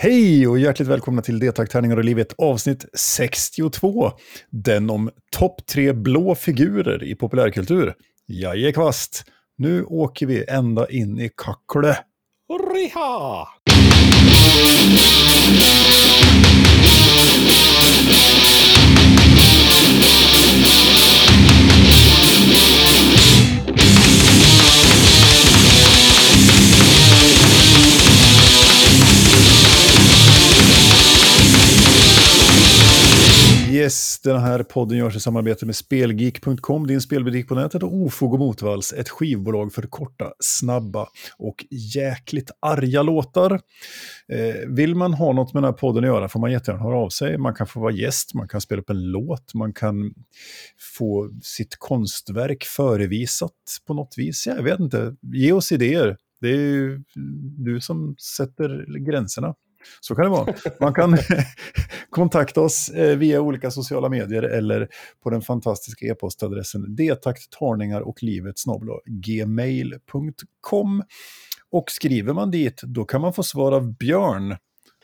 [0.00, 4.12] Hej och hjärtligt välkomna till Detakt Tärningar och livet avsnitt 62.
[4.50, 7.94] Den om topp tre blå figurer i populärkultur.
[8.26, 9.24] Jajekvast,
[9.56, 11.96] nu åker vi ända in i Kackle.
[12.74, 13.48] Riha!
[33.78, 38.32] Yes, den här podden görs i samarbete med Spelgeek.com, din spelbutik på nätet och Ofog
[38.32, 43.52] och Motvalls, ett skivbolag för korta, snabba och jäkligt arga låtar.
[44.32, 46.96] Eh, vill man ha något med den här podden att göra får man jättegärna höra
[46.96, 47.38] av sig.
[47.38, 50.14] Man kan få vara gäst, man kan spela upp en låt, man kan
[50.96, 53.52] få sitt konstverk förevisat
[53.86, 54.46] på något vis.
[54.46, 56.16] Jag vet inte, ge oss idéer.
[56.40, 57.02] Det är ju
[57.58, 59.54] du som sätter gränserna.
[60.00, 60.54] Så kan det vara.
[60.80, 61.18] Man kan
[62.10, 64.88] kontakta oss eh, via olika sociala medier eller
[65.22, 68.54] på den fantastiska e-postadressen detaktarningar och livet
[69.06, 71.02] gmail.com.
[71.70, 74.56] Och skriver man dit, då kan man få svar av Björn.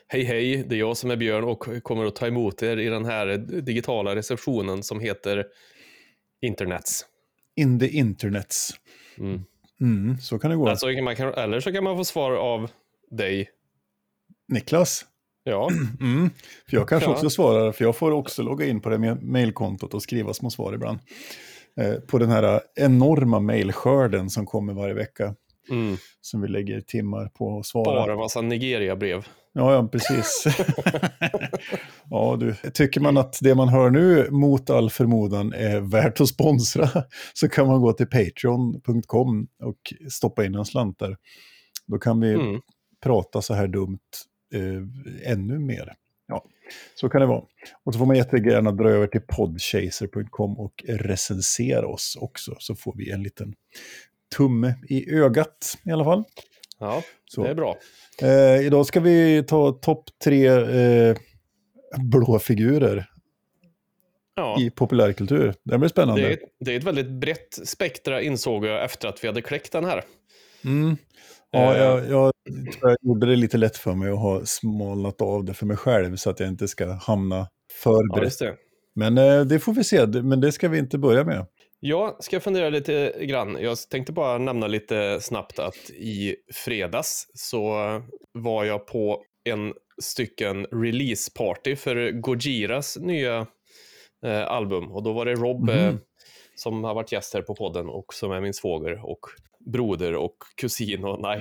[0.08, 2.88] Hej hej, det är jag som är Björn och kommer att ta emot er i
[2.88, 5.44] den här digitala receptionen som heter
[6.42, 7.06] Internets.
[7.56, 8.70] In the internets.
[9.18, 9.44] Mm.
[9.80, 10.68] Mm, så kan det gå.
[10.68, 12.70] Alltså, man kan, eller så kan man få svar av
[13.10, 13.50] dig.
[14.48, 15.04] Niklas?
[15.44, 15.68] Ja.
[16.00, 16.30] Mm.
[16.70, 17.14] För jag kanske Ja.
[17.14, 20.50] också svarar, för jag får också logga in på det med mailkontot och skriva små
[20.50, 20.98] svar ibland.
[21.80, 25.34] Eh, på den här enorma mailskörden som kommer varje vecka.
[25.70, 25.96] Mm.
[26.20, 27.84] Som vi lägger timmar på att svara.
[27.84, 29.26] Bara en massa Nigeria-brev.
[29.52, 30.44] Ja, ja, precis.
[32.10, 32.54] ja, du.
[32.70, 36.88] Tycker man att det man hör nu mot all förmodan är värt att sponsra
[37.34, 41.16] så kan man gå till patreon.com och stoppa in en slant där.
[41.86, 42.60] Då kan vi Mm.
[43.02, 43.98] prata så här dumt
[44.54, 45.92] eh, ännu mer.
[46.28, 46.44] Ja,
[46.94, 47.44] så kan det vara.
[47.84, 52.94] Och så får man jättegärna dra över till podchaser.com och recensera oss också, så får
[52.96, 53.54] vi en liten
[54.36, 56.24] tumme i ögat i alla fall.
[56.78, 57.42] Ja, Så.
[57.44, 57.76] det är bra.
[58.22, 61.16] Eh, idag ska vi ta topp tre eh,
[61.98, 63.06] blå figurer
[64.36, 64.56] Ja.
[64.60, 65.54] i populärkultur.
[65.62, 66.22] Det blir spännande.
[66.22, 69.72] Det är, det är ett väldigt brett spektra insåg jag efter att vi hade kläckt
[69.72, 70.04] den här.
[70.64, 70.96] Mm.
[71.54, 71.80] Ja, Eh.
[71.82, 72.32] jag, jag,
[72.80, 75.76] tror jag gjorde det lite lätt för mig att ha smalnat av det för mig
[75.76, 77.48] själv så att jag inte ska hamna
[77.82, 78.38] för Ja, brett.
[78.38, 78.54] det.
[78.94, 81.46] Men eh, det får vi se, men det ska vi inte börja med.
[81.80, 83.56] Jag ska fundera lite grann.
[83.60, 87.72] Jag tänkte bara nämna lite snabbt att i fredags så
[88.32, 89.72] var jag på en
[90.02, 93.46] stycken releaseparty för Gojiras nya
[94.26, 94.92] eh, album.
[94.92, 95.98] Och då var det Rob Mhm.
[96.56, 99.20] Som har varit gäst här på podden och som är min svåger och
[99.66, 101.40] broder och kusin och nej.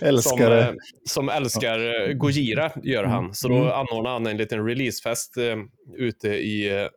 [0.00, 0.60] Älskar som, det.
[0.68, 0.72] eh,
[1.04, 3.34] som älskar eh, Gojira, gör han.
[3.34, 3.68] Så då Mm.
[3.68, 5.56] anordnade han en liten releasefest eh,
[5.96, 6.88] ute i eh, eh,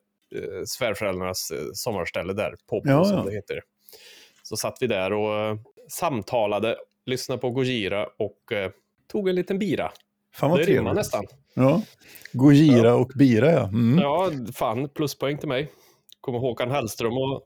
[0.66, 3.24] svärföräldrarnas eh, sommarställe där, Popo Ja, som ja.
[3.24, 3.62] det heter.
[4.44, 5.56] Så satt vi där och eh,
[5.90, 8.72] samtalade, lyssnade på Gojira och eh,
[9.12, 9.92] tog en liten bira.
[10.36, 11.26] Fan vad det rimmar nästan.
[11.54, 11.82] Ja.
[12.32, 13.64] Gojira och Bira, ja.
[13.68, 14.00] Mm.
[14.00, 15.72] Ja, fan, pluspoäng till mig.
[16.24, 17.44] Kommer Håkan Hellström och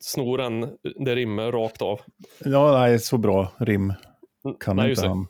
[0.00, 0.60] snor den,
[1.04, 2.00] det rimmer rakt av.
[2.44, 3.92] ja, nej, så bra rim
[4.60, 5.26] kan Nej, inte han.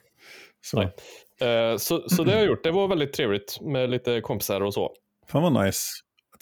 [0.60, 0.82] Så.
[0.82, 2.64] Eh, Så, så det har jag gjort.
[2.64, 4.92] Det var väldigt trevligt med lite kompisar och så.
[5.26, 5.80] Fan vad nice.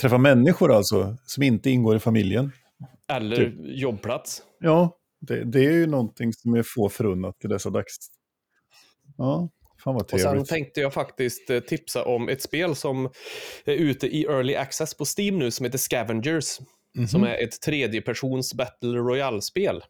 [0.01, 2.53] Träffa människor alltså, som inte ingår i familjen.
[3.09, 3.55] Eller Typ.
[3.59, 4.43] jobbplats.
[4.61, 7.97] Ja, det, det är ju någonting som är få förunnat till dessa dags.
[9.17, 9.49] Ja,
[9.89, 10.49] fan vad Och sen trevligt.
[10.49, 13.11] tänkte jag faktiskt eh, tipsa om ett spel som
[13.65, 16.61] är ute i Early Access på Steam nu som heter Scavengers.
[16.97, 17.09] Mhm.
[17.09, 19.83] Som är ett tredjepersons Battle Royale-spel.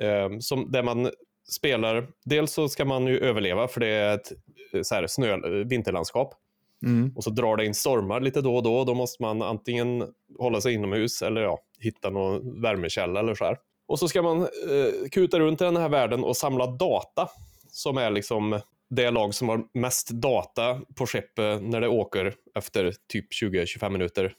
[0.00, 1.10] Eh, som, där man
[1.48, 4.32] spelar, dels så ska man ju överleva för det är ett
[4.72, 6.34] eh, så här, snö, eh, vinterlandskap.
[6.86, 7.12] Mm.
[7.16, 8.84] Och så drar det in stormar lite då och då.
[8.84, 10.04] Då måste man antingen
[10.38, 13.58] hålla sig inomhus eller ja, hitta någon värmekälla eller så här.
[13.86, 17.28] Och så ska man eh, kuta runt i den här världen och samla data.
[17.70, 22.94] Som är liksom det lag som har mest data på skeppet när det åker efter
[23.08, 24.34] typ 20-25 minuter.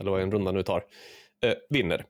[0.00, 0.84] Eller vad en runda nu tar.
[1.44, 2.04] Eh, vinner.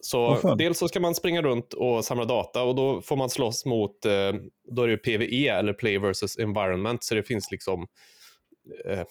[0.00, 3.64] Så dels så ska man springa runt och samla data och då får man slåss
[3.64, 4.32] mot, eh,
[4.70, 7.04] då är det PVE eller Play versus Environment.
[7.04, 7.86] Så det finns liksom
[8.84, 9.04] eh,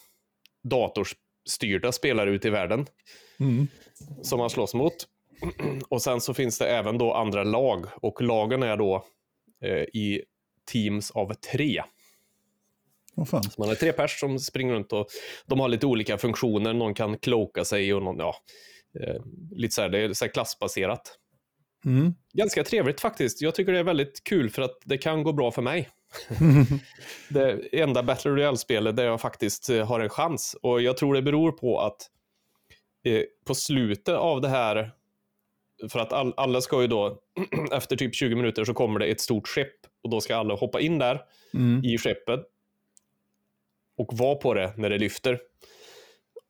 [0.63, 2.85] datorstyrda spelare ute i världen
[3.39, 3.67] Mm.
[4.21, 4.93] som man slåss mot.
[5.89, 9.05] Och sen så finns det även då andra lag och lagen är då
[9.63, 10.21] eh, i
[10.65, 11.83] teams av tre.
[13.15, 13.43] Vad fan.
[13.43, 15.07] Så man är tre pers som springer runt och
[15.45, 16.73] de har lite olika funktioner.
[16.73, 18.35] Någon kan kloka sig och någon, ja,
[18.99, 19.21] eh,
[19.51, 21.19] lite så här, det är så klassbaserat.
[21.85, 22.13] Mm.
[22.33, 23.41] Ganska trevligt faktiskt.
[23.41, 25.89] Jag tycker det är väldigt kul för att det kan gå bra för mig.
[27.29, 30.55] det enda Battle Royale-spelet där jag faktiskt eh, har en chans.
[30.61, 31.97] Och jag tror det beror på att
[33.05, 34.91] eh, på slutet av det här,
[35.89, 37.19] för att all, alla ska ju då,
[37.71, 40.79] efter typ 20 minuter så kommer det ett stort skepp och då ska alla hoppa
[40.81, 41.21] in där
[41.53, 41.83] Mm.
[41.83, 42.39] i skeppet
[43.97, 45.39] och vara på det när det lyfter.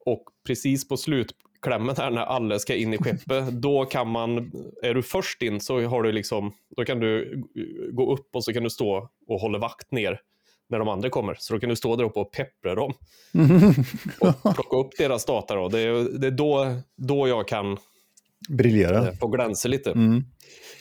[0.06, 4.51] Och precis på slutklämmen här när alla ska in i skeppet, då kan man,
[4.83, 7.44] är du först in så har du liksom, då kan du
[7.92, 10.22] gå upp och så kan du stå och hålla vakt ner
[10.69, 11.36] när de andra kommer.
[11.39, 12.94] Så då kan du stå där uppe och peppra dem
[14.19, 15.56] och plocka upp deras data.
[15.56, 15.69] Då.
[15.69, 17.77] Det är, det är då, då jag kan
[18.50, 19.08] Briljera.
[19.08, 19.92] eh, få glänsa lite.
[19.92, 20.24] Mm.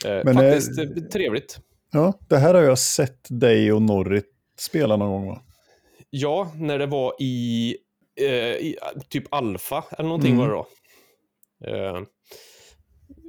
[0.06, 1.58] Eh, Men, faktiskt eh, trevligt.
[1.92, 4.26] Ja, det här har jag sett dig och Norrit
[4.58, 5.42] spela någon gång va?
[6.10, 7.76] Ja, när det var i,
[8.20, 8.76] eh, i
[9.08, 10.48] typ alfa eller någonting Mm.
[10.48, 10.66] var det då.
[11.76, 12.02] Eh,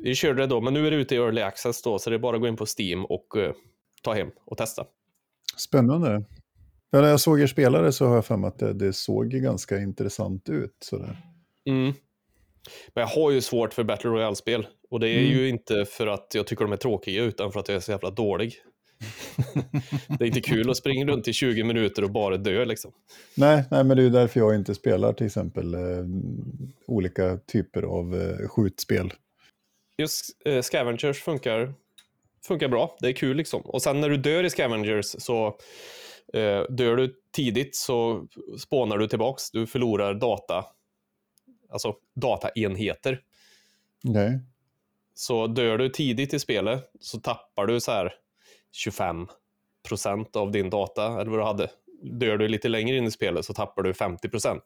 [0.03, 2.15] vi körde det då, men nu är det ute i early access då, så det
[2.15, 3.51] är bara att gå in på Steam och eh,
[4.03, 4.85] ta hem och testa.
[5.57, 6.25] Spännande.
[6.91, 9.29] Men när jag såg er spelare så har jag för mig att det, det såg
[9.29, 10.77] ganska intressant ut.
[10.79, 11.17] Sådär.
[11.69, 11.93] Mm.
[12.93, 14.67] Men jag har ju svårt för Battle Royale-spel.
[14.89, 15.31] Och det är Mm.
[15.31, 17.91] ju inte för att jag tycker de är tråkiga, utan för att jag är så
[17.91, 18.53] jävla dålig.
[20.19, 22.91] det är inte kul att springa runt i 20 minuter och bara dö liksom.
[23.37, 25.79] Nej, nej, men det är därför jag inte spelar till exempel eh,
[26.87, 29.13] olika typer av eh, skjutspel.
[29.97, 31.73] Just eh, Scavengers funkar,
[32.47, 32.95] funkar bra.
[32.99, 33.61] Det är kul liksom.
[33.61, 35.47] Och sen när du dör i Scavengers så
[36.33, 38.27] eh, dör du tidigt så
[38.59, 39.51] spånar du tillbaks.
[39.51, 40.65] Du förlorar data,
[41.75, 43.19] alltså dataenheter.
[44.03, 44.39] Nej.
[45.13, 48.13] Så dör du tidigt i spelet så tappar du så här
[48.71, 49.27] 25
[49.87, 51.69] procent av din data, eller vad du hade.
[52.03, 54.63] Dör du lite längre in i spelet så tappar du 50 procent.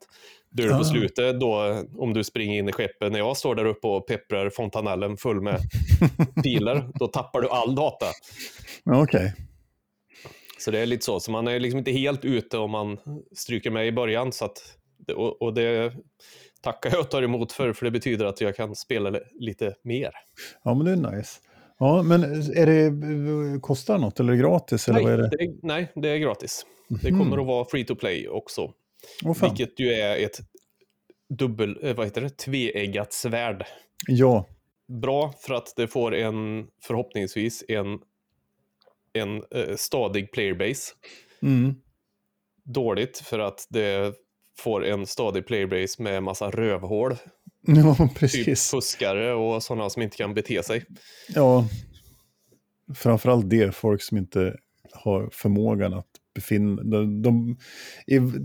[0.50, 0.78] Dör du Ah.
[0.78, 4.06] på slutet, då, om du springer in i skeppet, när jag står där uppe och
[4.06, 5.60] pepprar fontanellen full med
[6.44, 8.06] pilar, då tappar du all data.
[8.84, 9.34] Okej.
[10.58, 12.98] Så det är lite så, så man är liksom inte helt ute om man
[13.36, 14.32] stryker med i början.
[14.32, 14.76] Så att,
[15.16, 15.92] och, och det
[16.60, 20.10] tackar jag och tar emot för, för det betyder att jag kan spela lite mer.
[20.62, 21.40] Ja, men det är nice.
[21.78, 22.22] Ja, men
[22.56, 24.88] är det, kostar det något eller är det gratis?
[24.88, 25.28] Eller Nej, vad är det?
[25.36, 26.66] det är, nej, det är gratis.
[26.88, 27.18] Det Mhm.
[27.20, 28.72] kommer att vara free to play också.
[29.22, 29.34] Fan.
[29.56, 30.40] Vilket ju är ett
[31.28, 33.64] dubbel, eh, vad heter det, tveeggat svärd.
[34.08, 34.46] Ja,
[34.88, 37.98] Bra för att det får en, förhoppningsvis, en,
[39.12, 40.92] en eh, stadig playerbase.
[41.42, 41.74] mm.
[42.64, 44.14] Dåligt för att det
[44.60, 47.16] får en stadig playerbase med massa rövhål.
[47.66, 48.70] ja Typ precis.
[48.70, 50.84] fuskare och sådana som inte kan bete sig.
[51.34, 51.64] Ja,
[52.94, 54.56] framförallt det, folk som inte
[54.92, 57.56] har förmågan att befinna de, de,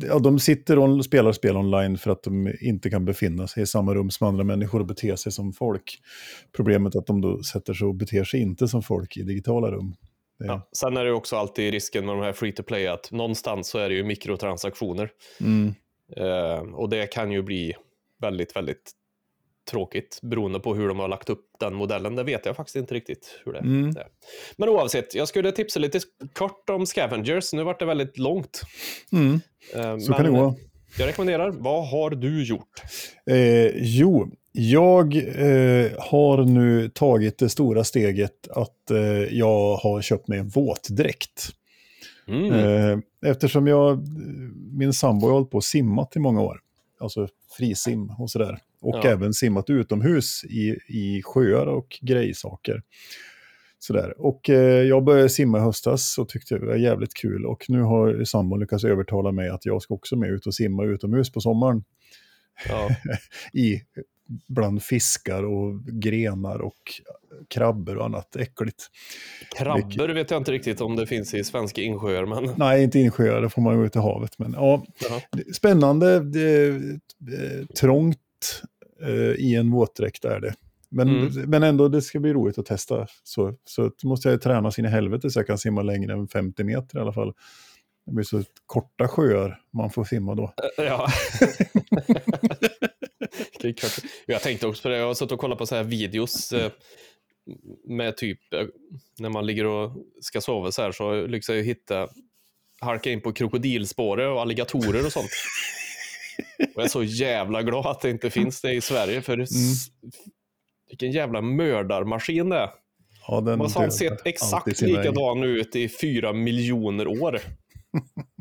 [0.08, 3.66] ja, de sitter och spelar spel online för att de inte kan befinna sig i
[3.66, 6.00] samma rum som andra människor och bete sig som folk.
[6.56, 9.72] Problemet är att de då sätter sig och beter sig inte som folk i digitala
[9.72, 9.96] rum.
[10.40, 10.70] Det, Ja.
[10.72, 13.78] Sen är det också alltid risken med de här free to play att någonstans så
[13.80, 15.10] är det ju mikrotransaktioner.
[15.42, 15.74] mm,
[16.74, 17.74] och det kan ju bli
[18.22, 18.92] väldigt, väldigt
[19.72, 22.16] tråkigt beroende på hur de har lagt upp den modellen.
[22.16, 23.90] Det vet jag faktiskt inte riktigt hur det Mm.
[23.90, 24.08] är.
[24.58, 26.00] Men oavsett, jag skulle tipsa lite
[26.34, 27.54] kort om Scavengers.
[27.54, 28.62] Nu vart det väldigt långt.
[29.12, 29.42] mm,
[29.76, 30.56] Eh, så kan det gå.
[30.98, 31.52] Jag rekommenderar.
[31.52, 32.82] Vad har du gjort?
[33.30, 38.98] Eh, jo, jag eh, har nu tagit det stora steget att eh,
[39.38, 41.50] jag har köpt mig en våtdräkt.
[42.28, 42.52] Mm.
[42.52, 43.00] Eh,
[43.32, 44.08] eftersom jag,
[44.72, 46.60] min sambo har hållit på och simmat i många år.
[47.00, 47.28] Alltså
[47.58, 48.58] frisim och sådär.
[48.82, 49.10] Och Ja.
[49.10, 52.82] även simmat utomhus i, i sjöar och grejsaker.
[53.80, 54.14] Sådär.
[54.18, 57.46] Och eh, jag började simma i höstas och tyckte det var jävligt kul.
[57.46, 60.84] Och nu har sambon lyckats övertala mig att jag ska också med ut och simma
[60.84, 61.84] utomhus på sommaren.
[62.70, 62.90] Ja.
[63.60, 63.82] I
[64.48, 67.02] bland fiskar och grenar och
[67.48, 68.84] krabbor och annat äckligt.
[69.58, 73.42] Krabbor vet jag inte riktigt om det finns i svenska insjöar, men Nej, inte insjöar,
[73.42, 74.40] det får man gå ut i havet.
[74.40, 75.22] Men ja, Jaha.
[75.54, 78.18] spännande, det, eh, trångt
[79.02, 79.10] eh,
[79.46, 80.54] i en våtdräkt är det.
[80.90, 81.50] Men, Mm.
[81.50, 83.08] men ändå, det ska bli roligt att testa.
[83.24, 86.64] Så, så måste jag träna sin i helvete så jag kan simma längre än 50
[86.64, 87.34] meter i alla fall.
[88.06, 90.54] Det blir så korta sjöar man får simma då.
[90.78, 91.08] Ja.
[93.68, 94.00] Är klart.
[94.26, 96.72] jag tänkte också på det, jag har suttit och kollat på så här videos eh,
[97.88, 98.66] med typ eh,
[99.20, 99.92] när man ligger och
[100.22, 102.08] ska sova så här så lyckas jag hitta
[102.82, 105.30] halka in på krokodilspåret och alligatorer och sånt.
[106.60, 109.88] Och jag är så jävla glad att det inte finns det i Sverige för s-
[110.90, 112.70] vilken jävla mördarmaskin det är.
[113.28, 117.40] Ja, den De har sett exakt likadan ut i fyra miljoner år.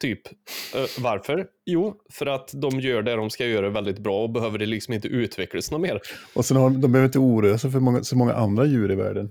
[0.00, 0.26] typ.
[0.74, 1.46] Eh, varför?
[1.66, 4.94] Jo, för att de gör det de ska göra väldigt bra och behöver det liksom
[4.94, 6.00] inte utvecklas något mer.
[6.34, 8.92] Och sen har de, de behöver inte oroa sig för många, så många andra djur
[8.92, 9.30] i världen.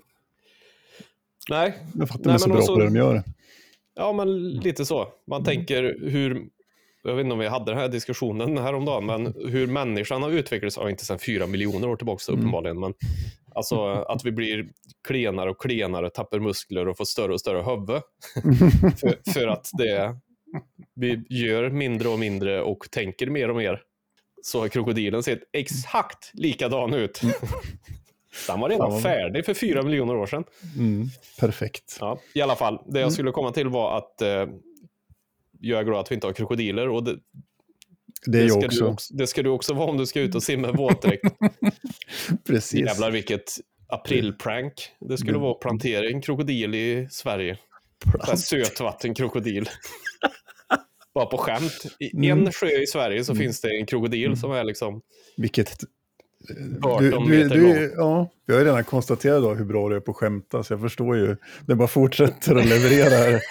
[1.50, 3.24] Nej, Jag fattar de är så bra också- på det de gör.
[3.95, 5.07] Ja, men lite så.
[5.27, 6.45] Man tänker hur,
[7.03, 10.77] jag vet inte om vi hade den här diskussionen häromdagen, men hur människan har utvecklats,
[10.77, 12.39] ja, inte sedan fyra miljoner år tillbaka Mm.
[12.39, 12.93] uppenbarligen, men
[13.55, 14.67] alltså att vi blir
[15.07, 18.01] klenare och klenare, tappar muskler och får större och större huvud.
[19.00, 20.15] för, för att det,
[20.97, 23.81] vi gör mindre och mindre och tänker mer och mer.
[24.41, 27.21] Så har krokodilen sett exakt likadan ut.
[28.47, 30.43] Den var redan färdig för fyra miljoner år sedan.
[30.77, 31.07] Mm,
[31.39, 31.97] perfekt.
[31.99, 34.45] Ja, I alla fall, det jag skulle komma till var att eh,
[35.59, 36.89] jag är glad att vi inte har krokodiler.
[36.89, 37.19] Och det,
[38.25, 38.83] Det jag ska också.
[38.83, 39.13] Du också.
[39.13, 41.23] Det ska du också vara om du ska ut och simma våtdräkt.
[42.47, 42.79] Precis.
[42.79, 43.53] Jävlar vilket
[43.87, 44.73] aprilprank.
[44.99, 47.57] Det skulle Det- vara att plantera en krokodil i Sverige.
[48.37, 49.69] Sötvattenkrokodil.
[51.17, 51.83] Bara på skämt.
[52.00, 52.45] I Mm.
[52.45, 55.01] en sjö i Sverige så finns det en krokodil som är liksom...
[55.38, 55.69] Vilket...
[56.83, 59.95] 18 Du, du, meter du, ja, vi har ju redan konstaterat då hur bra du
[59.95, 61.36] är på att skämta, så jag förstår ju.
[61.67, 63.41] Det bara fortsätter att leverera här.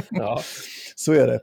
[0.10, 0.42] Ja,
[0.96, 1.40] Så är det.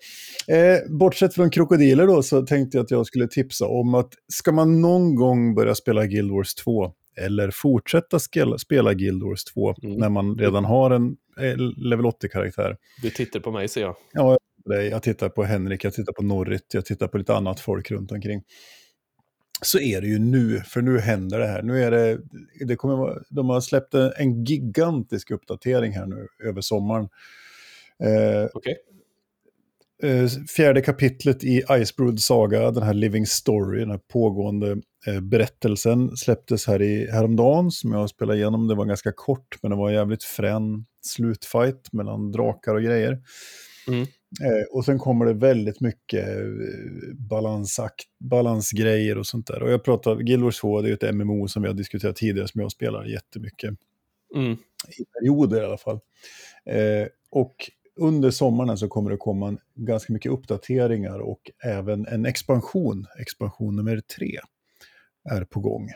[0.57, 4.51] Eh, bortsett från krokodiler då så tänkte jag att jag skulle tipsa om att ska
[4.51, 6.91] man någon gång börja spela Guild Wars 2
[7.22, 9.96] eller fortsätta skela, spela Guild Wars 2 Mm.
[9.98, 12.77] när man redan har en eh, level 80-karaktär.
[13.01, 13.96] du tittar på mig ser jag.
[14.13, 14.38] Ja,
[14.75, 17.91] jag- jag tittar på Henrik, jag tittar på Norrit, jag tittar på lite annat folk
[17.91, 18.43] runt omkring.
[19.62, 21.62] Så är det ju nu, för nu händer det här.
[21.62, 22.19] Nu är det,
[22.65, 27.09] det kommer de har släppt en, gigantisk uppdatering här nu över sommaren.
[28.03, 28.75] Eh, Okej.
[30.03, 36.17] eh, fjärde kapitlet i Icebrood Saga, den här Living Story, den här pågående eh, berättelsen,
[36.17, 38.67] släpptes här i, häromdagen som jag spelade igenom.
[38.67, 43.21] Det var ganska kort, men det var en jävligt frän slutfight mellan drakar och grejer.
[43.88, 44.07] Mm.
[44.41, 49.63] Eh, och sen kommer det väldigt mycket eh, balansakt, balansgrejer och sånt där.
[49.63, 52.48] Och jag pratar, Guild Wars 2, det är ett MMO som vi har diskuterat tidigare,
[52.48, 53.74] som jag spelar jättemycket
[54.36, 54.57] Mm.
[55.00, 56.00] i perioder i alla fall.
[56.65, 57.55] Eh, och
[57.96, 64.00] under sommaren så kommer det komma ganska mycket uppdateringar och även en expansion, expansion nummer
[64.17, 64.39] tre,
[65.29, 65.89] är på gång.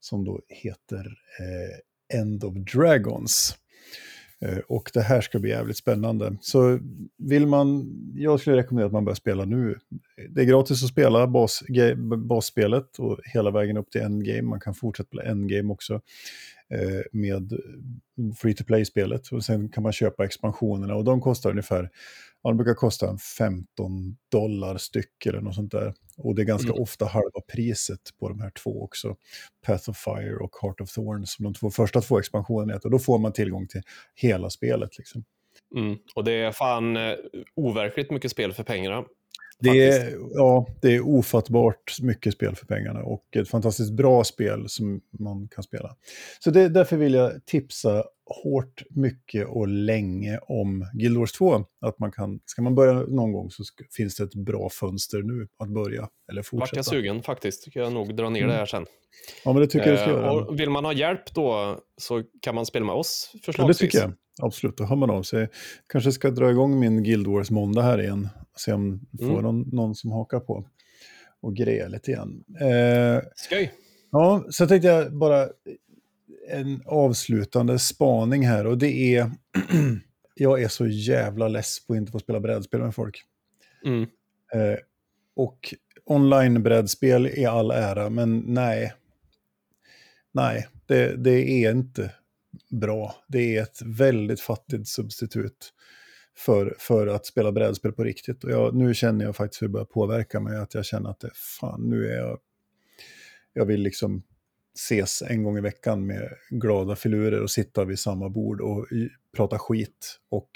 [0.00, 1.06] Som då heter
[1.40, 3.56] eh, End of Dragons.
[4.40, 6.36] Eh, och det här ska bli jävligt spännande.
[6.40, 6.78] Så
[7.18, 9.78] vill man, jag skulle rekommendera att man börjar spela nu.
[10.30, 14.42] Det är gratis att spela bas, ge- basspelet och hela vägen upp till endgame.
[14.42, 15.94] Man kan fortsätta spela endgame också
[16.70, 17.52] eh, med
[18.38, 19.28] free to play-spelet.
[19.32, 21.90] Och sen kan man köpa expansionerna och de kostar ungefär,
[22.44, 25.94] ja, de brukar kosta en 15 dollar styck eller något sånt där.
[26.16, 26.82] Och det är ganska Mm.
[26.82, 29.16] ofta halva priset på de här två också.
[29.66, 32.86] Path of Fire och Heart of Thorns, som de två första två expansionerna heter.
[32.86, 33.82] Och då får man tillgång till
[34.14, 34.98] hela spelet.
[34.98, 35.24] Liksom.
[35.76, 35.98] Mm.
[36.14, 37.14] Och det är fan eh,
[37.56, 39.04] overkligt mycket spel för pengarna.
[39.58, 44.68] Det är, ja, det är ofattbart mycket spel för pengarna och ett fantastiskt bra spel
[44.68, 45.96] som man kan spela.
[46.40, 51.64] Så det, därför vill jag tipsa hårt, mycket och länge om Guild Wars 2.
[51.80, 53.62] Att man kan, ska man börja någon gång så
[53.96, 56.78] finns det ett bra fönster nu att börja eller Vart fortsätta.
[56.78, 57.70] jag sugen faktiskt.
[57.70, 58.50] Ska jag nog dra ner Mm.
[58.52, 58.86] det här sen.
[59.44, 60.32] Ja, men det tycker jag du ska Eh, göra.
[60.32, 63.78] och vill man ha hjälp då så kan man spela med oss Ja, det förslagsvis.
[63.78, 64.12] tycker jag.
[64.42, 65.48] Absolut, då hör man av sig.
[65.86, 68.28] Kanske ska dra igång min Guild Wars måndag här igen.
[68.56, 69.42] Se om jag får Mm.
[69.42, 70.64] någon, någon som hakar på.
[71.40, 72.44] Och greja lite igen.
[72.60, 73.72] Eh, Skoj.
[74.10, 75.48] Ja, så tänkte jag bara
[76.48, 79.30] en avslutande spaning här och det är
[80.34, 83.22] jag är så jävla less på att inte få spela brädspel med folk.
[83.84, 84.02] Mm.
[84.54, 84.78] Eh,
[85.36, 85.74] och
[86.04, 88.94] online-brädspel är all ära, men nej.
[90.32, 92.10] Nej, det, det är inte
[92.70, 93.14] bra.
[93.28, 95.72] Det är ett väldigt fattigt substitut
[96.36, 98.44] för, för att spela brädspel på riktigt.
[98.44, 101.20] Och jag, nu känner jag faktiskt hur det börjar påverka mig, att jag känner att
[101.20, 102.38] det, fan, nu är jag...
[103.56, 104.22] Jag vill liksom
[104.74, 108.86] ses en gång i veckan med glada filurer och sitta vid samma bord och
[109.36, 110.50] prata skit och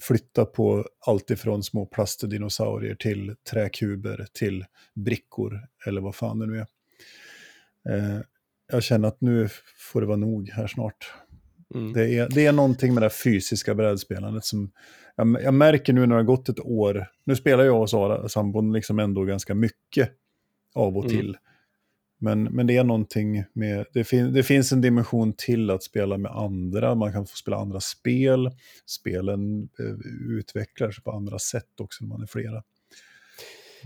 [0.00, 4.64] flytta på allt ifrån små plastdinosaurier till träkuber till
[4.94, 6.66] brickor eller vad fan det nu är.
[7.88, 8.20] Eh,
[8.72, 11.12] jag känner att nu får det vara nog här snart.
[11.74, 11.92] Mm.
[11.92, 14.70] Det är, det är någonting med det fysiska brädspelandet som
[15.16, 17.06] jag, jag märker nu när det har gått ett år.
[17.24, 20.10] Nu spelar jag och Sara, sambon, liksom ändå ganska mycket
[20.74, 21.34] av och Mm.
[22.22, 26.18] Men, men det är någonting med, det, fin, det finns en dimension till att spela
[26.18, 28.50] med andra, man kan få spela andra spel,
[28.86, 32.62] spelen eh, utvecklar sig på andra sätt också när man är flera.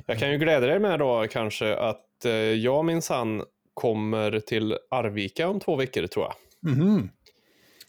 [0.06, 3.42] Jag kan ju glädja dig med då kanske att eh, jag minsann
[3.74, 6.34] kommer till Arvika om två veckor tror jag.
[6.72, 7.08] Mhm.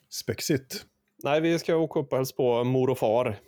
[0.09, 0.85] Spexigt.
[1.23, 3.39] Nej, vi ska åka upp och hälsa på mor och far.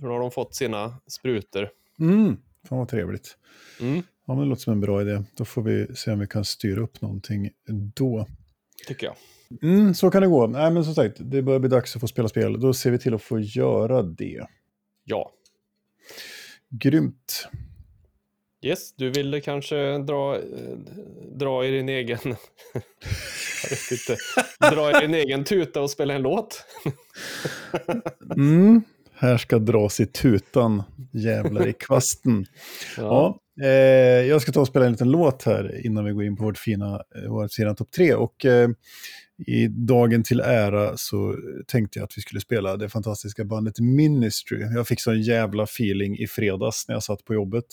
[0.00, 1.68] För då har de fått sina sprutor.
[2.00, 2.36] Mm.
[2.68, 3.36] Fan vad trevligt.
[3.80, 4.02] Mm.
[4.26, 5.22] Ja, men det låter som en bra idé.
[5.36, 7.50] Då får vi se om vi kan styra upp någonting
[7.94, 8.26] då.
[8.86, 9.16] tycker jag.
[9.62, 10.46] Mm, så kan det gå.
[10.46, 12.60] Nej, men som sagt, det börjar bli dags att få spela spel.
[12.60, 14.46] Då ser vi till att få göra det.
[15.04, 15.32] Ja.
[16.70, 17.48] Grymt.
[18.64, 20.42] Yes, du ville kanske dra, eh,
[21.34, 22.18] dra i din egen...
[23.62, 24.16] jag vet inte.
[24.74, 26.64] Dra i din egen tuta och spela en låt.
[28.36, 28.82] Mm,
[29.14, 32.46] här ska dras i tutan, jävlar i kvasten.
[32.96, 33.02] Ja.
[33.02, 33.68] Ja, eh,
[34.28, 36.58] jag ska ta och spela en liten låt här innan vi går in på vårt
[36.58, 38.14] fina, eh, vårt fina topp tre.
[38.14, 38.70] Och eh,
[39.46, 44.60] i dagen till ära så tänkte jag att vi skulle spela det fantastiska bandet Ministry.
[44.60, 47.64] Jag fick sån jävla feeling i fredags när jag satt på jobbet.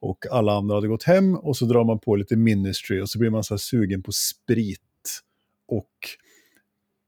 [0.00, 3.18] Och alla andra hade gått hem och så drar man på lite Ministry och så
[3.18, 4.80] blir man så här sugen på sprit
[5.68, 5.90] och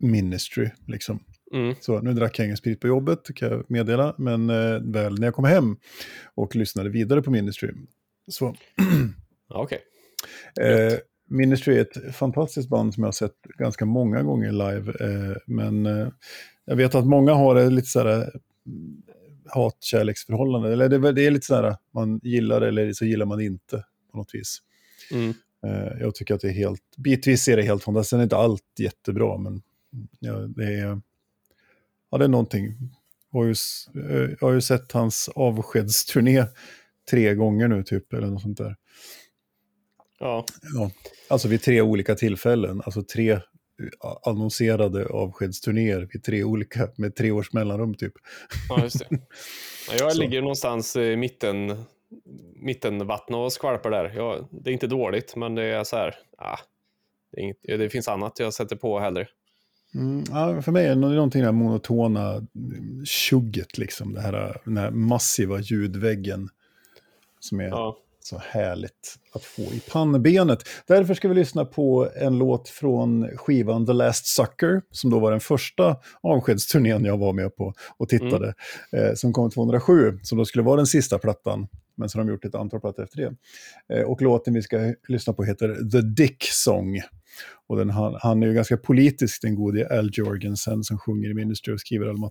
[0.01, 0.71] Ministry.
[0.87, 1.21] Liksom.
[1.55, 1.75] Mm.
[1.81, 4.15] Så nu drack jag ingen sprit på jobbet, kan jag meddela.
[4.19, 5.77] Men eh, väl när jag kom hem
[6.35, 7.71] och lyssnade vidare på Ministry.
[8.31, 8.55] Så
[9.49, 9.79] Okej.
[10.61, 14.93] eh, Ministry är ett fantastiskt band som jag har sett ganska många gånger live.
[15.01, 16.09] Eh, men eh,
[16.65, 18.15] jag vet att många har det lite så här
[18.67, 19.03] mm,
[19.47, 20.73] hat-kärleksförhållande.
[20.73, 23.85] Eller det, det är lite så här, man gillar det eller så gillar man inte
[24.11, 24.59] på något vis.
[25.13, 25.35] Mm.
[25.67, 28.11] Eh, jag tycker att det är helt, bitvis är det helt fantastiskt.
[28.11, 29.63] Sen är inte allt jättebra, men
[30.21, 31.01] ja, det är,
[32.11, 32.77] ja, det är någonting.
[33.33, 33.55] Jag har, ju,
[34.11, 36.45] eh, jag har ju sett hans avskedsturné
[37.11, 38.77] tre gånger nu, typ, eller något sånt där.
[40.19, 40.45] Ja.
[40.75, 40.91] Ja,
[41.29, 43.41] alltså vid tre olika tillfällen, alltså tre eh,
[44.27, 48.13] annonserade avskedsturnéer vid tre olika, med tre års mellanrum typ.
[48.69, 49.07] ja, just det.
[49.91, 51.85] Ja, Jag ligger någonstans i mitten,
[52.55, 54.13] mitten vattnet och skvalpar där.
[54.17, 56.15] Jag, det är inte dåligt, men det är så här.
[56.39, 56.59] Ah,
[57.33, 59.27] det, inget, det finns annat jag sätter på hellre.
[59.95, 64.21] Mm, ja, för mig är det nå- någonting det här monotona mm, tjugget, liksom, det
[64.21, 66.49] här, den här massiva ljudväggen
[67.41, 67.97] som är Ja.
[68.23, 70.59] så härligt att få i pannbenet.
[70.87, 75.31] Därför ska vi lyssna på en låt från skivan The Last Sucker, som då var
[75.31, 78.55] den första avskedsturnén jag var med på och tittade,
[78.93, 81.69] eh, som kom 2007, som då skulle vara den sista plattan.
[81.97, 83.35] Men så har de gjort ett antal plattor efter det.
[83.97, 87.01] Eh, och låten vi ska lyssna på heter The Dick Song.
[87.67, 91.35] Och den, han, han är ju ganska politisk, den gode Al Jorgensen som sjunger i
[91.35, 92.31] Ministry och skriver all,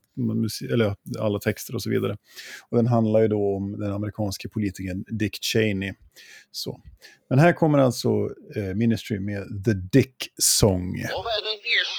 [0.73, 2.17] eller, alla texter och så vidare.
[2.69, 5.93] Och den handlar ju då om den amerikanske politikern Dick Cheney.
[6.51, 6.81] Så.
[7.29, 8.09] Men här kommer alltså
[8.55, 10.89] eh, Ministry med The Dick Song.
[10.89, 11.91] Over the years,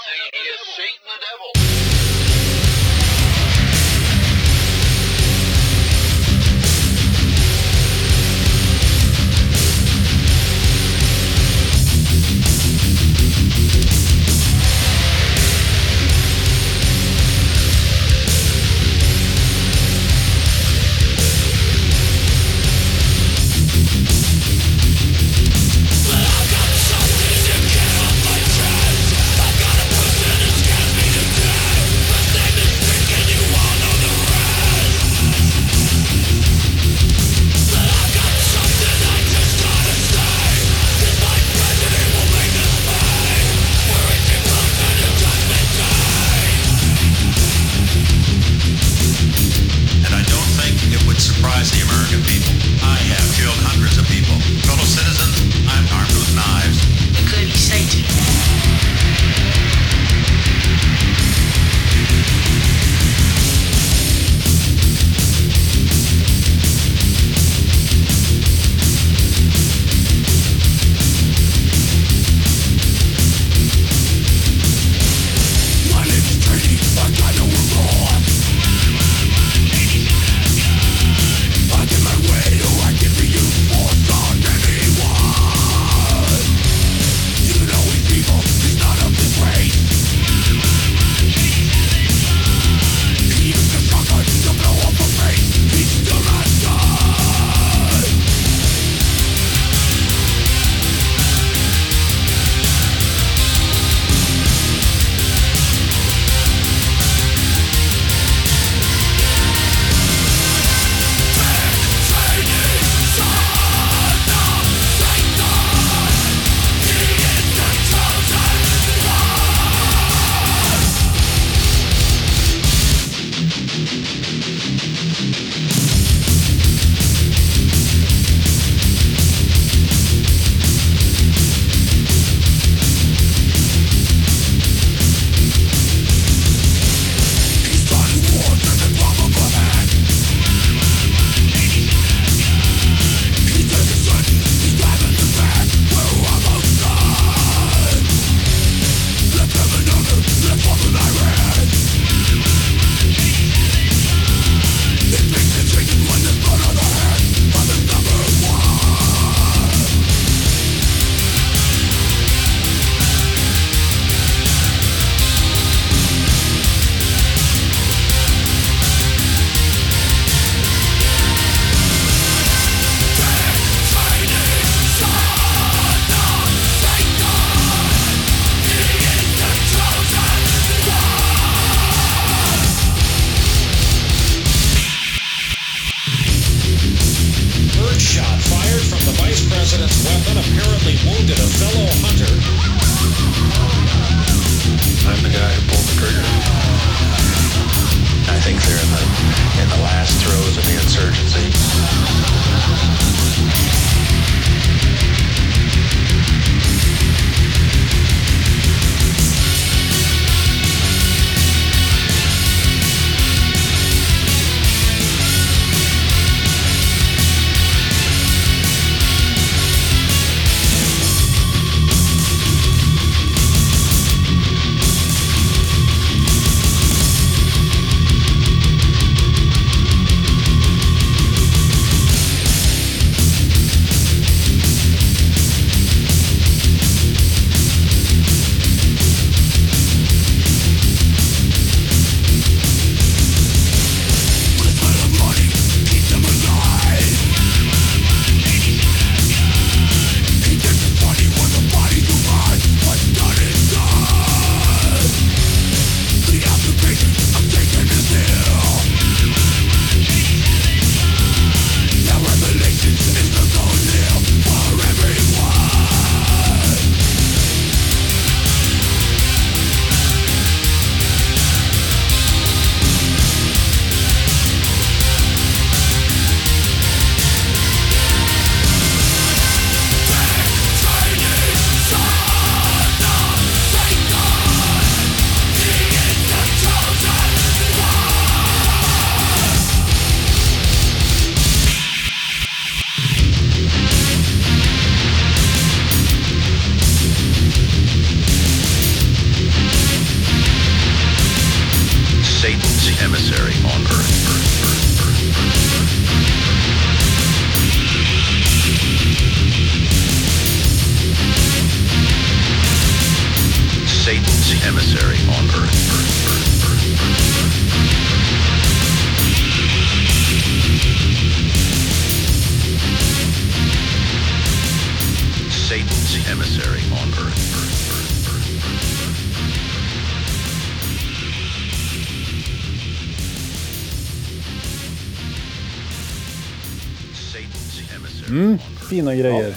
[339.10, 339.54] Fina grejer.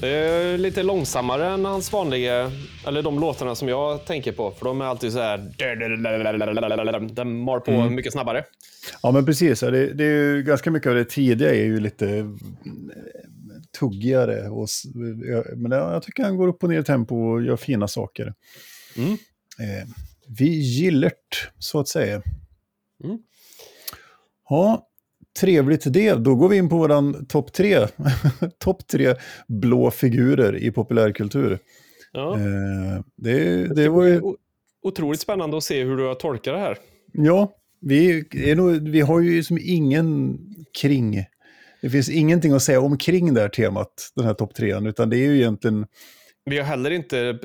[0.00, 2.52] Det är lite långsammare än hans vanliga,
[2.86, 4.50] eller de låtarna som jag tänker på.
[4.50, 5.38] För de är alltid så här...
[7.14, 8.44] Den mar på mycket snabbare.
[9.02, 9.60] Ja, men precis.
[9.60, 12.26] Det, det är ju ganska mycket av det tidiga är ju lite eh,
[13.78, 14.48] tuggigare.
[14.48, 14.68] Och,
[15.24, 18.34] ja, men jag tycker han går upp och ner i tempo och gör fina saker.
[18.96, 19.12] Mm.
[19.58, 19.88] Eh,
[20.38, 22.22] vi gillert, så att säga.
[23.04, 23.18] Mm.
[24.48, 24.88] Ja,
[25.40, 26.14] trevligt det.
[26.14, 27.86] Då går vi in på våran topp tre.
[28.58, 29.14] topp tre
[29.48, 31.58] blå figurer i populärkultur.
[32.12, 32.34] Ja.
[32.34, 34.20] Eh, det, det var ju...
[34.82, 36.78] Otroligt spännande att se hur du har tolkat det här.
[37.12, 40.38] Ja, vi, är nog, vi har ju som ingen
[40.80, 41.24] kring...
[41.82, 45.16] Det finns ingenting att säga omkring det här temat, den här topp trean, utan det
[45.16, 45.86] är ju egentligen...
[46.44, 47.38] Vi har heller inte,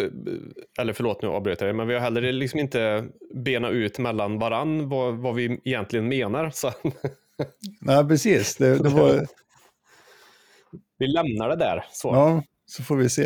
[0.80, 4.40] eller förlåt nu avbryter jag dig, men vi har heller liksom inte bena ut mellan
[4.40, 6.50] varann vad, vad vi egentligen menar.
[6.54, 6.72] Så
[7.82, 8.56] Nej, precis.
[8.56, 9.28] Det, det var...
[10.98, 11.86] vi lämnar det där.
[11.92, 12.08] Så.
[12.08, 13.26] Ja, så får vi se.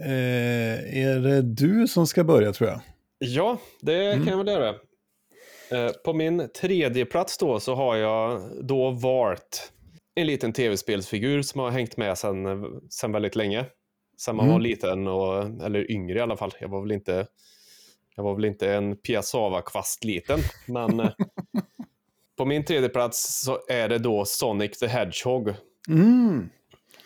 [0.00, 2.80] Eh, är det du som ska börja, tror jag?
[3.18, 4.68] Ja, det kan jag väl göra.
[5.70, 9.72] Eh, På min tredje plats då så har jag då valt
[10.14, 13.64] en liten tv-spelsfigur som har hängt med sedan sen väldigt länge.
[14.18, 14.52] Sen man Mm.
[14.52, 16.52] var liten, och, eller yngre i alla fall.
[16.60, 17.26] Jag var väl inte,
[18.16, 20.96] jag var väl inte en piassava-kvast liten, men
[22.36, 25.54] på min tredje plats så är det då Sonic the Hedgehog
[25.88, 26.48] Mm.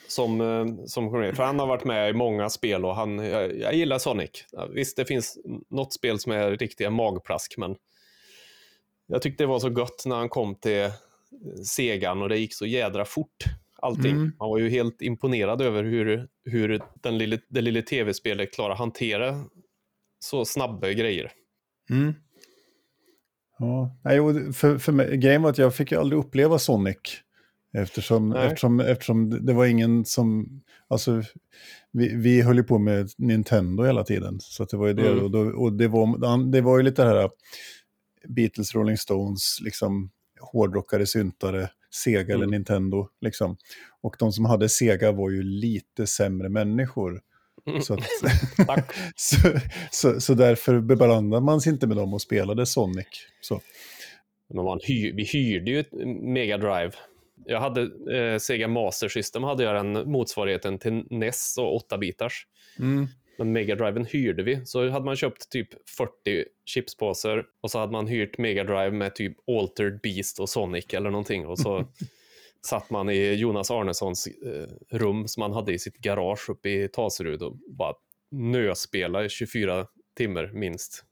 [0.07, 1.35] som, eh, som kommer in.
[1.35, 4.31] För han har varit med i många spel och han, jag, jag gillar Sonic.
[4.75, 5.39] Visst, det finns
[5.71, 7.77] något spel som är riktiga magplask, men
[9.07, 10.93] jag tyckte det var så gött när han kom till eh,
[11.67, 13.45] Segan och det gick så jädra fort.
[13.83, 14.11] Allting.
[14.13, 14.33] Mm.
[14.39, 18.79] Man var ju helt imponerad över hur, hur den lille, det lilla tv-spelet klarar att
[18.79, 19.45] hantera
[20.19, 21.33] så snabba grejer.
[21.91, 22.15] Mm.
[23.61, 26.97] Ja, nej, för, för mig, grejen var att jag fick ju aldrig uppleva Sonic.
[27.73, 28.47] Eftersom, Nej.
[28.47, 30.61] eftersom, eftersom det- var ingen som...
[30.89, 31.23] Alltså,
[31.93, 34.37] vi, vi höll ju på med Nintendo hela tiden.
[34.41, 35.09] Så det var ju det.
[35.11, 35.25] Mm.
[35.25, 37.31] Och, då, och det, var, det var ju lite det här
[38.29, 40.11] Beatles, Rolling Stones, liksom
[40.53, 41.71] hårdrockare, syntare,
[42.05, 42.51] Sega eller Mm.
[42.51, 43.09] Nintendo.
[43.21, 43.57] Liksom.
[44.03, 47.21] Och de som hade Sega var ju lite sämre människor.
[47.83, 48.01] Så, att,
[49.17, 49.37] så,
[49.91, 53.07] så, så därför beblandade man sig inte med dem och spelade Sonic.
[53.41, 53.61] Så.
[54.49, 55.85] Men man hy, vi hyrde ju
[56.23, 56.93] Mega Drive.
[57.47, 57.81] Jag hade
[58.17, 62.47] eh, Sega Master System, hade jag den motsvarigheten till NES och 8-bitars.
[62.79, 63.07] Mm.
[63.39, 64.67] Men Mega Driven hyrde vi.
[64.67, 66.11] Så hade man köpt typ 40
[66.65, 71.11] chipspåsar och så hade man hyrt Mega Drive med typ Altered Beast och Sonic eller
[71.11, 71.47] någonting.
[71.47, 71.79] Och så
[72.67, 76.89] satt man i Jonas Arnessons eh, rum som han hade i sitt garage uppe i
[76.89, 77.95] Taserud och bara
[78.31, 81.05] nöspela i 24 timmar minst.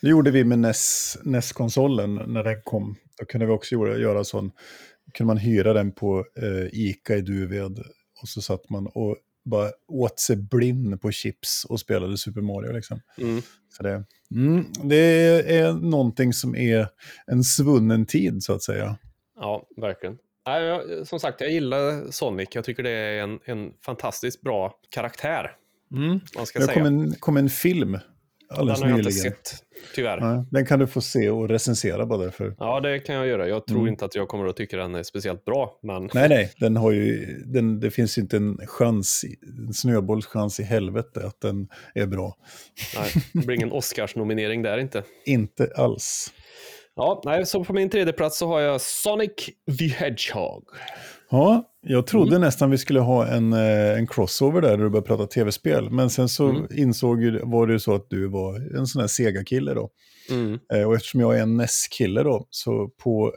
[0.00, 2.96] Det gjorde vi med E NES, NES-konsolen när den kom.
[3.18, 4.52] Då kunde vi också göra, göra sån,
[5.14, 7.78] kunde man hyra den på eh, Ica i Duved.
[8.22, 12.72] Och så satt man och bara åt sig blind på chips och spelade Super Mario.
[12.72, 13.00] Liksom.
[13.18, 13.42] Mm.
[13.68, 14.96] Så det, mm, det
[15.56, 16.88] är någonting som är
[17.26, 18.98] en svunnen tid så att säga.
[19.36, 20.18] Ja, verkligen.
[20.46, 22.48] Nej, som sagt, jag gillar Sonic.
[22.52, 25.50] Jag tycker det är en, en fantastiskt bra karaktär.
[26.36, 26.74] Man ska Det säga.
[26.74, 28.00] kom en, kom en film Den
[28.58, 29.32] alldeles har jag inte nyligen.
[29.32, 29.50] sett,
[29.94, 30.18] tyvärr.
[30.18, 32.54] Ja, den kan du få se och recensera bara därför.
[32.58, 33.48] Ja, det kan jag göra.
[33.48, 33.92] Jag tror Mm.
[33.92, 36.90] inte att jag kommer att tycka den är speciellt bra, men Nej, nej, den har
[36.92, 41.68] ju, den, det finns ju inte en chans, i- en snöbollschans i helvete att den
[41.94, 42.36] är bra.
[42.96, 45.02] nej, det blir ingen Oscars-nominering där inte.
[45.26, 46.32] Inte alls.
[47.00, 49.30] Ja, nej, så på min tredje plats så har jag Sonic
[49.78, 50.64] the Hedgehog.
[51.30, 52.40] Ja, jag trodde Mm.
[52.40, 55.90] nästan vi skulle ha en, eh, en crossover där, där du började prata tv-spel.
[55.90, 56.66] Men sen så Mm.
[56.70, 59.90] insåg ju, var det ju så att du var en sån här Sega-kille då.
[60.30, 60.58] Mm.
[60.74, 63.32] Eh, Och eftersom jag är en NES-kille då, så på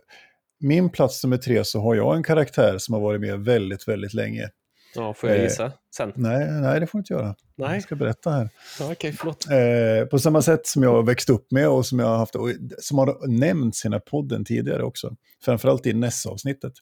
[0.59, 4.13] min plats nummer tre så har jag en karaktär som har varit med väldigt, väldigt
[4.13, 4.49] länge.
[4.95, 5.43] Ja, får jag Eh.
[5.43, 6.11] gissa sen?
[6.15, 7.35] Nej, nej det får du inte göra.
[7.55, 8.49] Nej, Jag ska berätta här.
[8.79, 9.45] ja, okej, förlåt.
[9.51, 12.35] Eh, på samma sätt som jag har växt upp med och som jag har haft,
[12.35, 15.15] och som har nämnts i den här podden tidigare också.
[15.45, 16.73] Framförallt i NES-avsnittet.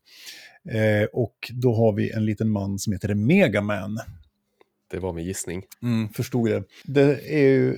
[0.69, 3.99] Eh, och då har vi en liten man som heter Megaman.
[4.91, 5.63] Det var min gissning.
[5.83, 6.63] Mm, förstod det.
[6.85, 7.77] Det är ju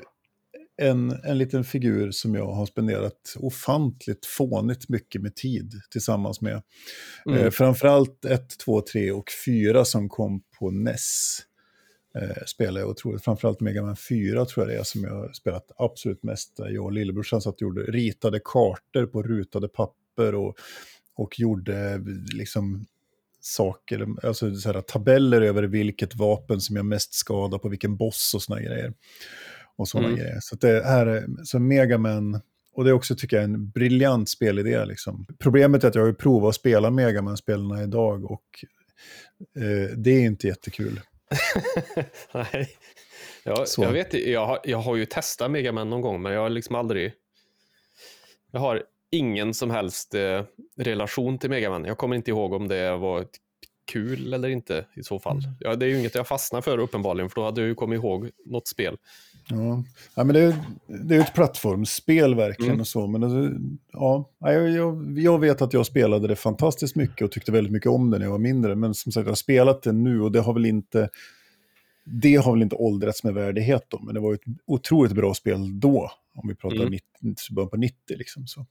[0.77, 6.61] en, en liten figur som jag har spenderat ofantligt fånigt mycket med tid tillsammans med.
[7.25, 7.39] Mm.
[7.39, 11.39] Eh, framförallt 1, 2, 3 och 4 som kom på NES.
[12.15, 13.23] Eh, spelar jag otroligt.
[13.23, 16.53] Framförallt Mega Man 4 tror jag det är som jag har spelat absolut mest.
[16.57, 20.55] Jag och lillebrorsan satt och gjorde, ritade kartor på rutade papper och,
[21.15, 22.01] och gjorde
[22.33, 22.85] liksom
[23.39, 28.33] saker, alltså så här, tabeller över vilket vapen som jag mest skadar på vilken boss
[28.35, 28.93] och såna grejer.
[29.75, 30.19] Och såna Mm.
[30.19, 30.37] grejer.
[30.41, 32.41] Så det här är, så Mega Man,
[32.73, 34.85] och det är också tycker jag en briljant spelidé.
[34.85, 35.25] Liksom.
[35.39, 38.65] Problemet är att jag har ju provat att spela Mega Man-spelarna idag och
[39.55, 41.01] eh, det är inte jättekul.
[42.33, 42.69] Nej.
[43.43, 43.83] Jag, Så.
[43.83, 46.49] jag vet jag har, jag har ju testat Mega Man någon gång, men jag har
[46.49, 47.13] liksom aldrig...
[48.51, 50.43] Jag har ingen som helst eh,
[50.77, 51.85] relation till Mega Man.
[51.85, 53.25] Jag kommer inte ihåg om det var
[53.91, 55.41] kul eller inte i så fall.
[55.59, 57.97] Ja, det är ju inget jag fastnar för uppenbarligen, för då hade jag ju kommit
[57.97, 58.97] ihåg något spel.
[59.49, 59.83] Ja,
[60.15, 60.55] ja men det, är-
[61.03, 62.81] det är ett plattformsspel verkligen Mm.
[62.81, 63.07] och så.
[63.07, 63.59] Men alltså,
[63.91, 67.89] ja, jag, jag, jag vet att jag spelade det fantastiskt mycket och tyckte väldigt mycket
[67.91, 68.75] om det när jag var mindre.
[68.75, 71.09] Men som sagt, jag har spelat det nu och det har väl inte,
[72.05, 73.99] det har väl inte åldrats med värdighet då.
[73.99, 76.91] Men det var ett otroligt bra spel då, om vi pratar Mm.
[77.21, 78.47] 90, början på 90 liksom.
[78.47, 78.65] Så.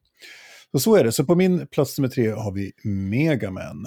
[0.72, 1.12] Så, så är det.
[1.12, 3.86] Så på min plats nummer tre har vi Mega Man.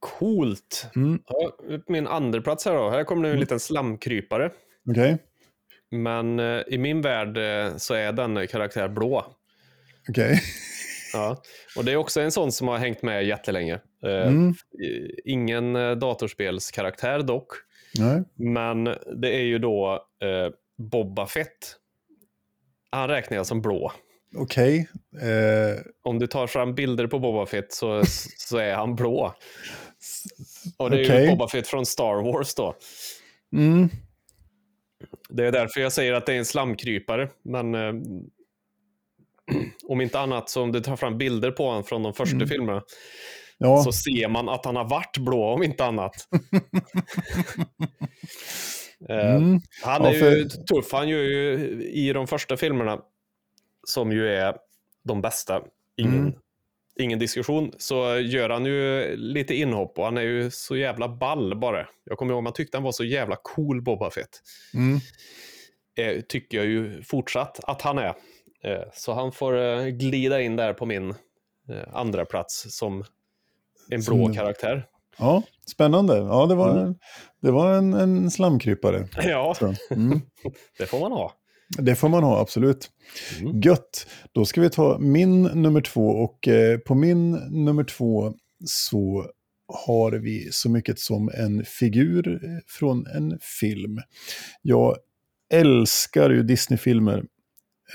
[0.00, 0.86] Coolt!
[0.96, 1.50] Mm, Ja,
[1.88, 2.90] min andra plats här då.
[2.90, 4.50] Här kommer nu en liten slamkrypare.
[4.90, 5.18] Okej,
[5.90, 9.26] Men eh, i min värld eh, så är den karaktär blå.
[10.08, 10.42] okej.
[11.12, 11.42] Ja.
[11.76, 13.80] Och det är också en sån som har hängt med jättelänge.
[14.04, 14.54] Eh, Mm,
[15.24, 17.52] Ingen datorspelskaraktär dock.
[17.98, 18.84] nej, Men
[19.20, 21.76] det är ju då eh, Boba Fett.
[22.90, 23.92] Han räknar jag som blå.
[24.36, 24.88] okej.
[25.22, 28.02] Eh, Om du tar fram bilder på Boba Fett så,
[28.38, 29.34] så är han blå.
[30.76, 31.24] Och det är Okej.
[31.24, 32.74] ju Boba Fett från Star Wars då.
[33.52, 33.88] mm,
[35.28, 37.28] Det är därför jag säger att det är en slamkrypare.
[37.42, 37.92] Men eh,
[39.88, 42.48] om inte annat så om du tar fram bilder på honom från de första Mm.
[42.48, 42.82] filmerna
[43.58, 43.82] ja.
[43.82, 46.14] så ser man att han har varit blå om inte annat.
[49.08, 49.60] Eh, Mm.
[49.82, 50.92] Han Ja, är för- ju tuff.
[50.92, 51.52] Han gör ju
[51.92, 53.00] i de första filmerna,
[53.86, 54.56] som ju är
[55.04, 55.62] de bästa,
[55.96, 56.32] ingen, Mm.
[57.02, 61.58] Ingen diskussion, så gör han ju lite inhopp och han är ju så jävla ball
[61.58, 61.86] bara.
[62.04, 64.42] Jag kommer ihåg, man tyckte han var så jävla cool, Boba Fett.
[64.74, 64.98] Mm.
[65.98, 68.14] Eh, tycker jag ju fortsatt att han är.
[68.64, 71.10] Eh, så han får eh, glida in där på min
[71.68, 73.04] eh, andra plats som
[73.90, 74.86] en blå Som- karaktär.
[75.18, 76.16] Ja, spännande.
[76.16, 76.94] Ja, det var, Mm.
[77.42, 79.08] det var en, en slamkrypare.
[79.22, 79.54] Ja.
[79.90, 80.20] Mm.
[80.78, 81.32] det får man ha.
[81.76, 82.90] Det får man ha, absolut.
[83.40, 83.60] Mm.
[83.60, 84.06] Gött.
[84.32, 86.08] Då ska vi ta min nummer två.
[86.08, 87.30] Och eh, på min
[87.64, 89.30] nummer två så
[89.72, 94.00] har vi så mycket som en figur eh, från en film.
[94.62, 94.96] Jag
[95.52, 97.24] älskar ju Disney-filmer.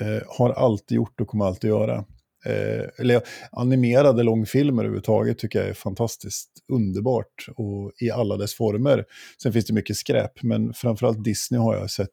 [0.00, 2.04] Eh, har alltid gjort och kommer alltid göra.
[2.46, 9.04] Eh, eller animerade långfilmer överhuvudtaget tycker jag är fantastiskt underbart och i alla dess former.
[9.42, 12.08] Sen finns det mycket skräp, men framförallt Disney har jag sett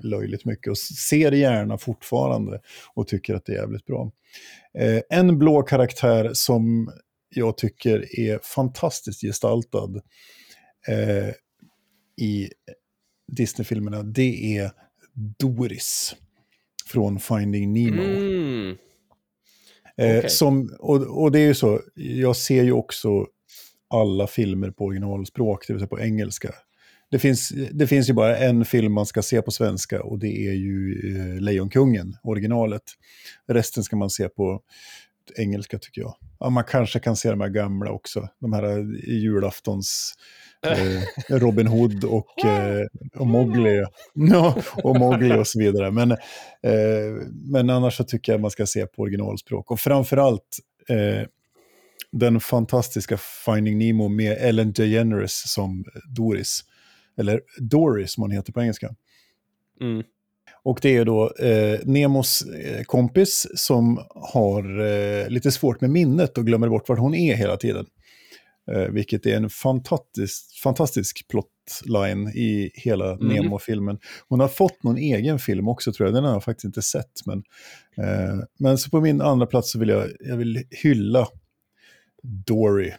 [0.00, 2.60] löjligt mycket och ser gärna fortfarande
[2.94, 4.12] och tycker att det är jävligt bra.
[4.78, 6.92] Eh, en blå karaktär som
[7.28, 10.02] jag tycker är fantastiskt gestaltad
[10.88, 11.34] eh,
[12.16, 12.48] i
[13.32, 14.70] Disney-filmerna, det är
[15.38, 16.16] Doris
[16.86, 18.02] från Finding Nemo.
[18.02, 18.76] Mm.
[19.96, 20.30] Eh, Okej.
[20.30, 23.26] som, och, och det är ju så, jag ser ju också
[23.90, 26.54] alla filmer på originalspråk, det vill säga på engelska.
[27.10, 30.48] Det finns, det finns ju bara en film man ska se på svenska och det
[30.48, 32.82] är ju eh, Lejonkungen, originalet.
[33.48, 34.60] Resten ska man se på
[35.36, 36.14] engelska tycker jag.
[36.40, 40.14] Ja, man kanske kan se de här gamla också, de här eh, julaftons...
[40.66, 43.84] Eh, Robin Hood och, eh, och Mowgli.
[44.14, 45.90] Ja, och Mowgli och så vidare.
[45.90, 49.70] Men, eh, men annars så tycker jag man ska se på originalspråk.
[49.70, 51.26] Och framförallt eh,
[52.12, 55.84] den fantastiska Finding Nemo med Ellen DeGeneres som
[56.16, 56.64] Doris.
[57.18, 58.94] Eller Doris som hon heter på engelska.
[59.80, 60.02] Mm.
[60.62, 66.38] Och det är då eh, Nemos eh, kompis som har eh, lite svårt med minnet
[66.38, 67.86] och glömmer bort vart hon är hela tiden.
[68.72, 73.28] Eh, vilket är en fantastisk, fantastisk plotline i hela Mm.
[73.28, 73.98] Nemo-filmen.
[74.28, 77.26] Hon har fått någon egen film också tror jag, den har jag faktiskt inte sett.
[77.26, 77.42] Men,
[77.96, 81.28] eh, men så på min andra plats så vill jag, jag vill hylla
[82.22, 82.92] Dory,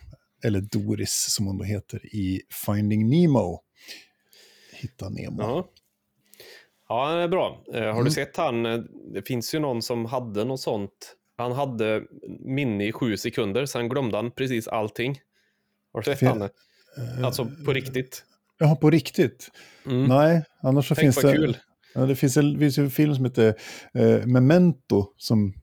[0.44, 3.62] eller Doris som hon då heter, i Finding Nemo.
[4.82, 5.42] Hitta Nemo.
[5.42, 5.70] Ja.
[6.90, 7.64] ja, han är bra.
[7.74, 8.04] Eh, har Mm.
[8.06, 8.66] du sett han?
[8.66, 8.80] eh,
[9.14, 11.16] Det finns ju någon som hade något sånt.
[11.38, 12.04] Han hade
[12.40, 15.20] minne i sju sekunder, sen glömde han precis allting.
[15.94, 16.42] Har du sett han?
[16.42, 16.50] Eh,
[17.24, 18.24] Alltså på riktigt.
[18.60, 19.50] Jaha, på riktigt?
[19.86, 20.04] Mm.
[20.06, 21.34] Nej, annars så Tänk finns det...
[21.34, 21.58] kul.
[21.94, 23.54] Ja, det finns en, finns en film som heter
[23.94, 25.54] eh, Memento som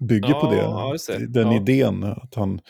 [0.00, 0.56] bygger Ja, på det.
[0.56, 0.96] ja.
[1.28, 1.56] Den Ja.
[1.56, 2.60] idén att han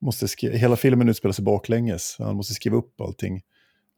[0.00, 2.16] måste skriva, hela filmen utspelar sig baklänges.
[2.18, 3.40] Han måste skriva upp allting.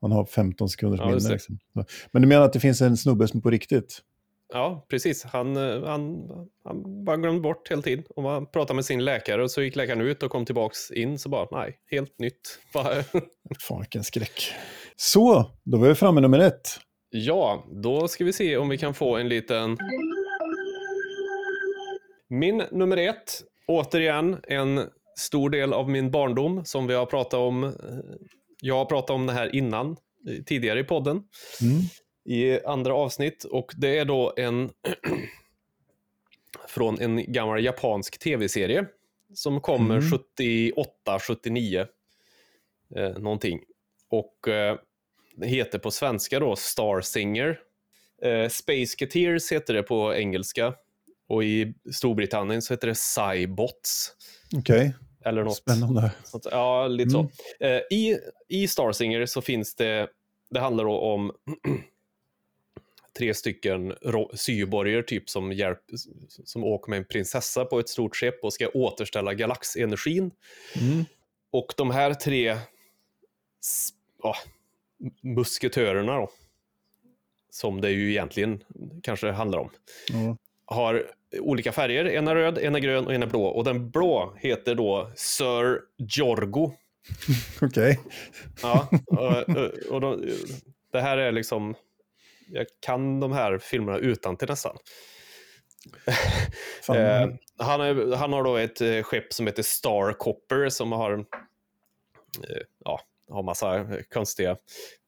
[0.01, 1.29] Han har 15 sekunders Ja, minne.
[1.29, 1.59] Liksom.
[2.13, 4.03] Men du menar att det finns en snubbe som på riktigt?
[4.53, 5.25] Ja, precis.
[5.25, 6.29] Han, eh, han,
[6.65, 8.05] han bara glömde bort hela tiden.
[8.17, 11.19] Och man pratade med sin läkare och så gick läkaren ut och kom tillbaks in
[11.19, 12.59] så bara, nej, helt nytt.
[12.75, 13.03] Bara,
[13.61, 14.53] Fan vilken skräck.
[14.97, 16.69] Så, då var vi framme nummer ett.
[17.11, 19.77] ja, då ska vi se om vi kan få en liten...
[22.29, 24.81] Min nummer ett, återigen en
[25.19, 27.73] stor del av min barndom som vi har pratat om.
[28.61, 29.97] Jag har pratat om det här innan,
[30.29, 31.23] eh, tidigare i podden.
[31.63, 31.83] Mm.
[32.25, 34.71] i andra avsnitt och det är då en
[36.69, 38.87] från en gammal japansk tv-serie
[39.35, 40.11] som kommer Mm.
[40.11, 41.87] 78, 79
[42.97, 43.61] eh, någonting.
[44.11, 44.77] Och eh,
[45.43, 47.59] heter på svenska då Star Singer.
[48.23, 50.75] Eh, Space Cateers heter det på engelska
[51.29, 54.13] och i Storbritannien så heter det Cybots.
[54.57, 54.95] Okej,
[55.25, 56.13] Eller något spännande.
[56.25, 56.47] sånt.
[56.51, 57.29] Ja, lite Mm.
[57.59, 57.65] så.
[57.65, 60.09] Eh, I, I Star Singer så finns det,
[60.51, 61.33] det handlar då om
[63.19, 63.95] tre stycken
[64.35, 65.81] syborger typ som, hjälp,
[66.45, 70.31] som åker med en prinsessa på ett stort skepp och ska återställa galaxenergin.
[70.81, 71.05] Mm.
[71.51, 72.57] Och de här tre
[74.23, 74.35] ja,
[75.23, 76.31] musketörerna då,
[77.51, 78.65] som det ju egentligen
[79.03, 79.71] kanske handlar om,
[80.13, 80.37] Ja.
[80.65, 82.05] har olika färger.
[82.05, 83.45] En är röd, en är grön och en är blå.
[83.45, 86.73] Och den blå heter då Sir Jorgo.
[87.63, 88.01] Okej.
[88.63, 89.49] Ja, och,
[89.91, 90.33] och, de,
[90.93, 91.75] det här är liksom...
[92.53, 94.77] Jag kan de här filmerna utan till nästan.
[96.89, 97.29] Eh,
[97.59, 102.63] han, är, han har då ett eh, skepp som heter Star Copper som har, eh,
[102.85, 103.01] ja,
[103.31, 104.57] har massa konstiga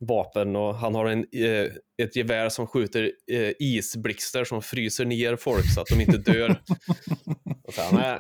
[0.01, 1.71] vapen och han har en, eh,
[2.03, 6.51] ett gevär som skjuter eh, isblixtar som fryser ner folk så att de inte dör.
[7.65, 8.19] och han är,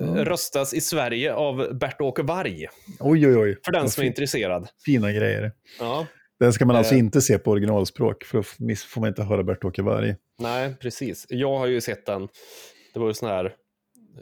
[0.00, 2.66] eh, röstas i Sverige av Bert-Åke Varg,
[3.00, 3.56] Oj, oj, oj.
[3.64, 4.68] för den som är intresserad.
[4.84, 5.52] Fina grejer.
[5.78, 6.06] Ja,
[6.40, 6.98] Den ska man alltså Eh.
[6.98, 8.42] inte se på originalspråk, för då
[8.76, 10.14] får man inte höra Bert-Åke Varg.
[10.38, 11.26] nej, precis.
[11.28, 12.28] Jag har ju sett den.
[12.94, 13.54] Det var ju sån här,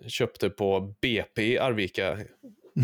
[0.07, 2.19] köpte på BP i Arvika.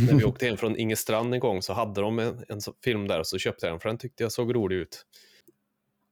[0.06, 3.18] När vi åkte hem från Ingestrand en gång så hade de en, en film där
[3.20, 5.06] och så köpte jag den för den tyckte jag såg rolig ut.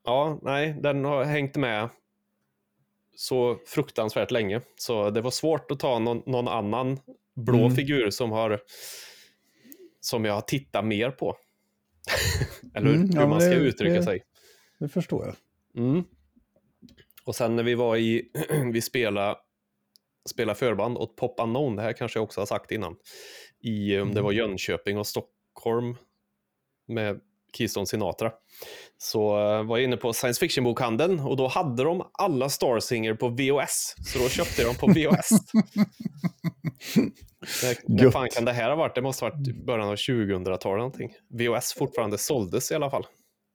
[0.05, 1.89] Ja, nej, den har hängt med
[3.16, 4.61] så fruktansvärt länge.
[4.76, 7.01] Så det var svårt att ta någon, någon annan
[7.37, 7.74] blå Mm.
[7.76, 8.61] figur som har
[10.01, 11.37] som jag har tittat mer på.
[12.74, 14.22] Eller Mm, hur ja, man ska det- uttrycka det- sig.
[14.78, 15.35] Det förstår jag.
[15.85, 16.05] Mm.
[17.24, 18.30] Och sen när vi var i,
[18.72, 19.37] vi spelade,
[20.30, 22.97] spelade förband åt Pop Unknown, det här kanske jag också har sagt innan,
[23.63, 25.97] i om det var Jönköping och Stockholm
[26.89, 27.21] med
[27.57, 28.33] Keystone Sinatra.
[28.99, 33.15] Så eh, var jag inne på science fiction-bokhandeln och då hade de alla Star Singer
[33.15, 33.95] på VHS.
[34.07, 35.31] Så då köpte jag dem på VHS.
[37.89, 38.13] När, Gött.
[38.13, 38.95] fan kan det här ha varit?
[38.95, 41.13] Det måste ha varit i början av 2000-talet någonting.
[41.29, 43.07] VHS fortfarande såldes i alla fall.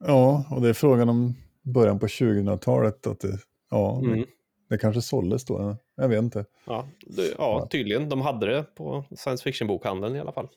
[0.05, 1.33] Ja, och det är frågan om
[1.63, 3.07] början på 2000-talet.
[3.07, 3.39] Att det,
[3.71, 4.25] ja, det, Mm.
[4.69, 5.77] det kanske såldes då.
[5.97, 6.45] Jag vet inte.
[6.65, 8.09] Ja, det, ja, tydligen.
[8.09, 10.47] De hade det på science fiction-bokhandeln i alla fall.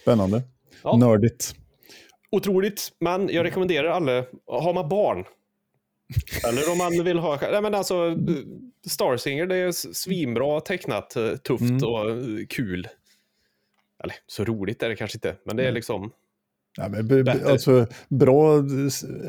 [0.00, 0.42] Spännande.
[0.82, 0.96] Ja.
[0.96, 1.54] Nördigt.
[2.30, 5.24] Otroligt, men jag rekommenderar alla, har man barn,
[6.48, 8.16] eller om man vill ha, nej men alltså
[8.86, 11.84] Star Singer, det är svinbra tecknat, eh, tufft Mm.
[11.84, 12.16] och eh,
[12.48, 12.88] kul.
[14.04, 16.10] Eller så roligt är det kanske inte, men det är liksom,
[16.76, 18.56] Ja, men, alltså, bra,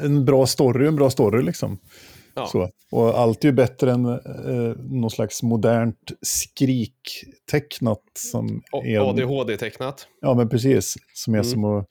[0.04, 1.78] en bra story, en bra story liksom.
[2.36, 2.46] Ja.
[2.48, 2.70] Så.
[2.92, 9.00] Och allt är ju bättre än eh, någon slags modernt skriktecknat som är...
[9.10, 10.08] ADHD-tecknat.
[10.22, 10.96] Ja, men precis.
[11.14, 11.52] Som är Mm.
[11.52, 11.88] som att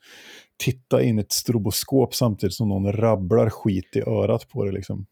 [0.63, 4.71] titta in i ett stroboskop samtidigt som någon rabblar skit i örat på det.
[4.71, 5.05] Liksom.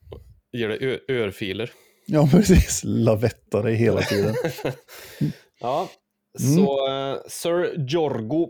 [0.51, 1.71] Ger det örfiler.
[2.07, 2.81] Ja, precis.
[2.85, 4.35] Lavettar dig hela tiden.
[5.59, 5.89] Ja,
[6.39, 6.55] Mm.
[6.55, 8.47] så eh, Sir Jorgo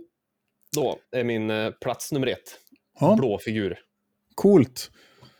[0.75, 2.59] då är min eh, plats nummer ett.
[2.99, 3.79] Ja, Blå figur.
[4.35, 4.91] coolt.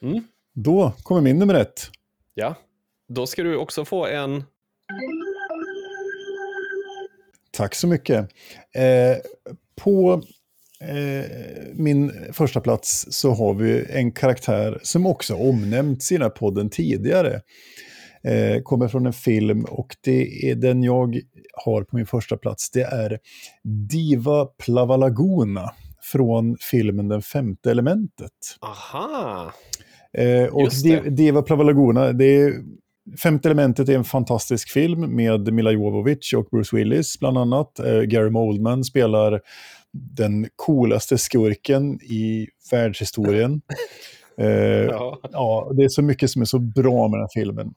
[0.02, 0.24] Mm.
[0.64, 1.90] Då kommer min nummer ett.
[2.34, 2.56] Ja,
[3.08, 4.44] då ska du också få en
[7.52, 8.30] Tack så mycket.
[8.76, 9.18] Eh,
[9.76, 10.24] på
[10.82, 11.26] eh,
[11.74, 16.70] min första plats så har vi en karaktär som också omnämnts i den här podden
[16.70, 17.42] tidigare.
[18.24, 21.20] Eh, kommer från en film och det är den jag
[21.66, 22.72] har på min första plats.
[22.72, 23.20] Det är
[23.90, 28.32] Diva Plavalaguna från filmen Den femte elementet.
[28.62, 29.52] Aha!
[30.18, 31.10] Eh, och det.
[31.10, 32.54] Diva Plavalaguna, det är,
[33.24, 37.80] Femte elementet är en fantastisk film med Mila Jovovich och Bruce Willis bland annat.
[37.80, 39.42] Eh, Gary Oldman spelar
[39.94, 43.62] den coolaste skurken i världshistorien.
[44.40, 44.48] Eh,
[44.86, 47.74] Ja, ja, det är så mycket som är så bra med den här filmen.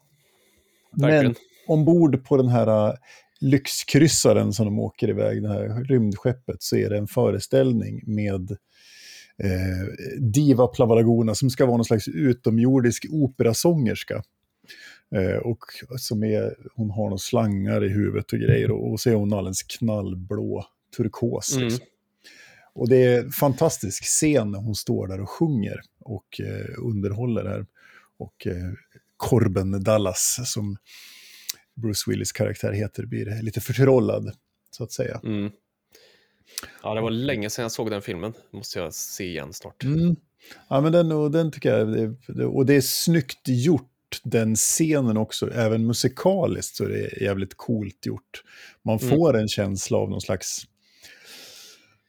[0.92, 1.24] verkligen.
[1.24, 1.34] Men
[1.66, 2.94] ombord på den här äh,
[3.40, 8.56] lyxkryssaren som de åker iväg, det här rymdskeppet, så är det en föreställning med
[9.44, 9.86] eh,
[10.18, 14.22] Diva Plavalagona som ska vara någon slags utomjordisk operasångerska.
[15.14, 15.58] Eh, och
[15.98, 19.32] som är, hon har några slangar i huvudet och grejer och, och så är hon
[19.32, 20.64] alldeles knallblå
[20.96, 21.56] turkos.
[21.56, 21.68] Mm.
[21.68, 21.86] Liksom.
[22.72, 27.44] Och det är en fantastisk scen när hon står där och sjunger och eh, underhåller
[27.44, 27.66] här.
[28.18, 28.72] Och eh,
[29.16, 30.76] Corben Dallas, som
[31.74, 34.32] Bruce Willis karaktär heter, blir lite förtrollad,
[34.70, 35.20] så att säga.
[35.24, 35.50] Mm.
[36.82, 38.32] Ja, det var länge sedan jag såg den filmen.
[38.50, 39.84] Måste jag se igen snart.
[39.84, 40.16] Mm.
[40.68, 45.16] Ja, men den, och den tycker jag, det, och det är snyggt gjort, den scenen
[45.16, 48.42] också, även musikaliskt så är det jävligt coolt gjort.
[48.82, 49.10] Man Mm.
[49.10, 50.62] får en känsla av någon slags,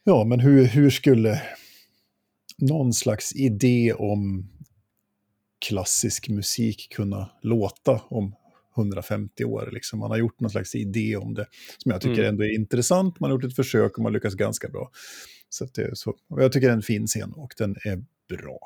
[0.04, 1.42] ja men hur, hur skulle
[2.58, 4.50] någon slags idé om
[5.68, 8.36] klassisk musik kunna låta om
[8.78, 9.70] 150 år.
[9.72, 10.00] Liksom.
[10.00, 11.48] Man har gjort någon slags idé om det
[11.78, 12.26] som jag tycker Mm.
[12.30, 13.20] ändå är intressant.
[13.20, 14.92] Man har gjort ett försök och man lyckas ganska bra.
[15.50, 18.04] Så, det, är så och jag tycker det är en fin scen och den är
[18.38, 18.60] bra.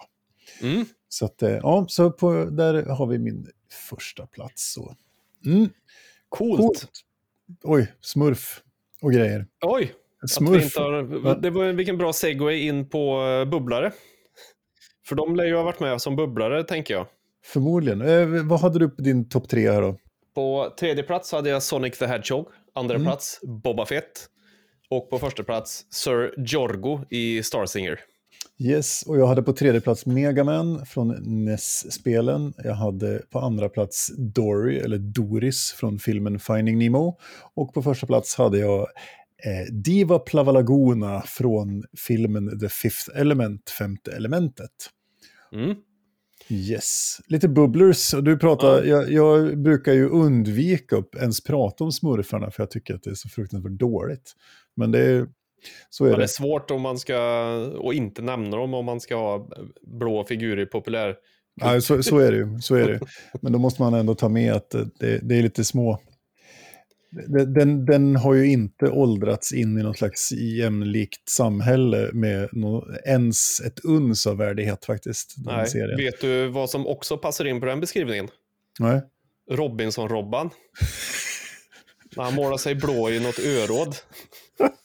[0.62, 0.86] Mm.
[1.10, 3.48] Så, att, eh, ja, så på, där har vi min
[3.90, 4.74] första plats.
[4.74, 4.96] Så.
[5.46, 5.70] Mm,
[6.30, 6.60] Coolt.
[6.62, 6.88] coolt.
[7.64, 8.62] Oj, smurf
[9.02, 9.48] och grejer.
[9.62, 10.64] Oj, vi Smurf.
[10.64, 13.92] inte har, det var, vilken bra segway in på eh, bubblare.
[15.08, 17.08] För de lär ju ha varit med som bubblare, tänker jag.
[17.46, 18.02] Förmodligen.
[18.02, 19.98] Eh, vad hade du på din topp tre här då?
[20.36, 22.48] På tredje plats hade jag Sonic the Hedgehog.
[22.76, 23.06] Andra Mm.
[23.06, 24.26] plats Boba Fett.
[24.90, 28.00] Och på första plats Sir Jorgo i Star Singer.
[28.60, 31.16] Yes, och jag hade på tredje plats Megaman från
[31.46, 32.54] NES-spelen.
[32.58, 37.18] Jag hade på andra plats Dory, eller Doris, från filmen Finding Nemo.
[37.56, 44.12] Och på första plats hade jag eh, Diva Plavalagona från filmen The Fifth Element, Femte
[44.12, 44.72] elementet.
[45.54, 45.76] Mm.
[46.50, 48.12] Yes, lite bubblers.
[48.12, 48.84] Du pratar, Ja.
[48.84, 53.10] jag, jag brukar ju undvika att ens prata om smurfarna för jag tycker att det
[53.10, 54.34] är så fruktansvärt dåligt.
[54.76, 55.28] Men det är,
[55.90, 56.24] så är det det.
[56.24, 57.18] är svårt om man ska,
[57.78, 59.50] och inte nämna dem om man ska ha
[59.82, 61.16] blå figurer i populär.
[61.62, 62.60] Ja, så, så är det ju.
[62.62, 63.00] Så är det.
[63.42, 64.70] Men då måste man ändå ta med att
[65.00, 66.00] det, det är lite små...
[67.28, 73.62] Den, den, har ju inte åldrats in i något slags jämlikt samhälle med nå ens
[73.62, 75.36] ett uns av värdighet faktiskt.
[75.38, 75.68] Nej.
[75.68, 75.98] serien.
[75.98, 78.28] Vet du vad som också passar in på den beskrivningen?
[78.80, 79.02] Nej.
[79.52, 80.50] Robinson-Robban.
[82.16, 83.96] När han målar sig blå i något öråd.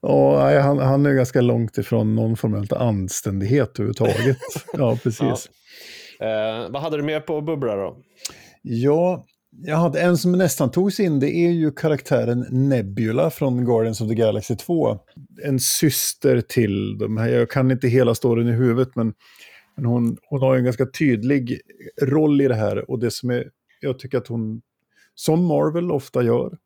[0.00, 4.36] Ja, nej, han, han är ganska långt ifrån någon form av anständighet överhuvudtaget.
[4.72, 5.50] ja, precis.
[6.20, 7.96] Eh, vad hade du mer på bubbla då?
[8.62, 9.26] Ja,
[9.60, 14.08] jag hade en som nästan togs in, det är ju karaktären Nebula från Guardians of
[14.08, 14.98] the Galaxy 2.
[15.44, 19.14] En syster till de här, jag kan inte hela storyn i huvudet, men,
[19.76, 21.60] men hon, hon har en ganska tydlig
[22.02, 22.90] roll i det här.
[22.90, 23.50] Och det som är,
[23.80, 24.62] jag tycker att hon,
[25.14, 26.58] som Marvel ofta gör,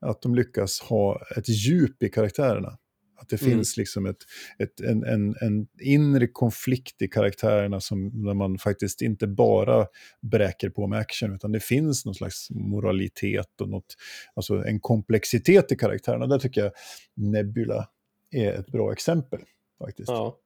[0.00, 2.78] att de lyckas ha ett djup i karaktärerna.
[3.24, 3.54] Att det Mm.
[3.56, 4.16] finns liksom ett,
[4.58, 9.86] ett, en, en, en inre konflikt i karaktärerna som när man faktiskt inte bara
[10.20, 13.94] bräker på med action, utan det finns någon slags moralitet och något,
[14.34, 16.26] alltså en komplexitet i karaktärerna.
[16.26, 16.72] Där tycker jag
[17.14, 17.88] Nebula
[18.30, 19.40] är ett bra exempel
[19.78, 20.08] faktiskt.
[20.08, 20.38] Ja.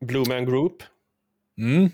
[0.00, 0.82] Blue Man Group
[1.58, 1.88] Mm.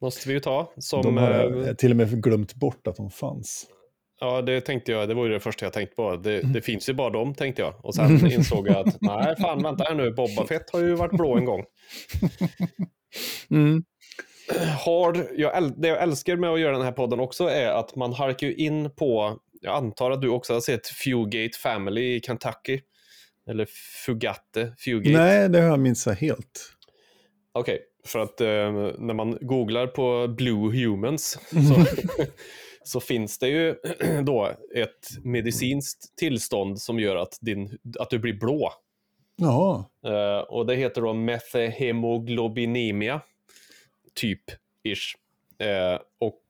[0.00, 0.72] måste vi ju ta.
[0.78, 3.66] Som, De har eh, till och med glömt bort att de fanns.
[4.24, 5.08] Ja, det tänkte jag.
[5.08, 6.16] Det var ju det första jag tänkte på.
[6.16, 6.52] Det, Mm.
[6.52, 7.84] det finns ju bara dem, tänkte jag.
[7.84, 10.10] Och sen insåg jag att nej, fan, vänta här nu.
[10.10, 11.64] Boba Fett har ju varit blå en gång.
[13.50, 13.84] Mm.
[14.84, 18.12] Har, jag, det jag älskar med att göra den här podden också är att man
[18.12, 22.80] harkar ju in på, jag antar att du också har sett Fugate Family i Kentucky.
[23.48, 23.66] Eller
[24.06, 25.10] Fugatte, Fugate.
[25.18, 26.72] Nej, det har jag minst helt.
[27.52, 28.46] Okej, för att eh,
[28.98, 31.58] när man googlar på Blue Humans så,
[32.84, 33.74] så finns det ju
[34.24, 38.72] då ett medicinskt tillstånd som gör att, din, att du blir blå.
[39.36, 39.84] Jaha.
[40.06, 43.20] Eh, och det heter då methemoglobinemia,
[44.14, 44.42] typ,
[44.84, 45.16] ish.
[45.66, 46.42] Eh, och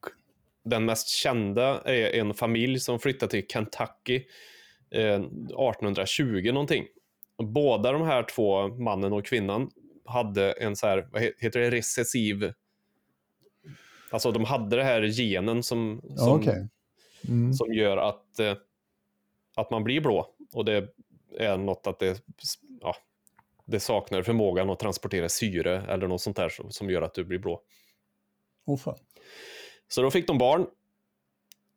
[0.65, 4.15] den mest kända är en familj som flyttade till Kentucky
[4.91, 6.85] eh, 1820 någonting.
[7.43, 9.69] Båda de här två, mannen och kvinnan,
[10.05, 12.53] hade en så här, vad he- heter det, recessiv...
[14.13, 16.67] Alltså de hade det här genen som, Ja, som, okej.
[17.27, 17.53] Mm.
[17.53, 18.55] som gör att, eh,
[19.55, 20.27] att man blir blå.
[20.53, 20.87] Och det
[21.39, 22.23] är något att det,
[22.81, 22.95] ja,
[23.65, 27.23] det saknar förmågan att transportera syre eller något sånt där som, som gör att du
[27.23, 27.61] blir blå.
[28.83, 28.95] Fan.
[29.87, 30.65] Så då fick de barn.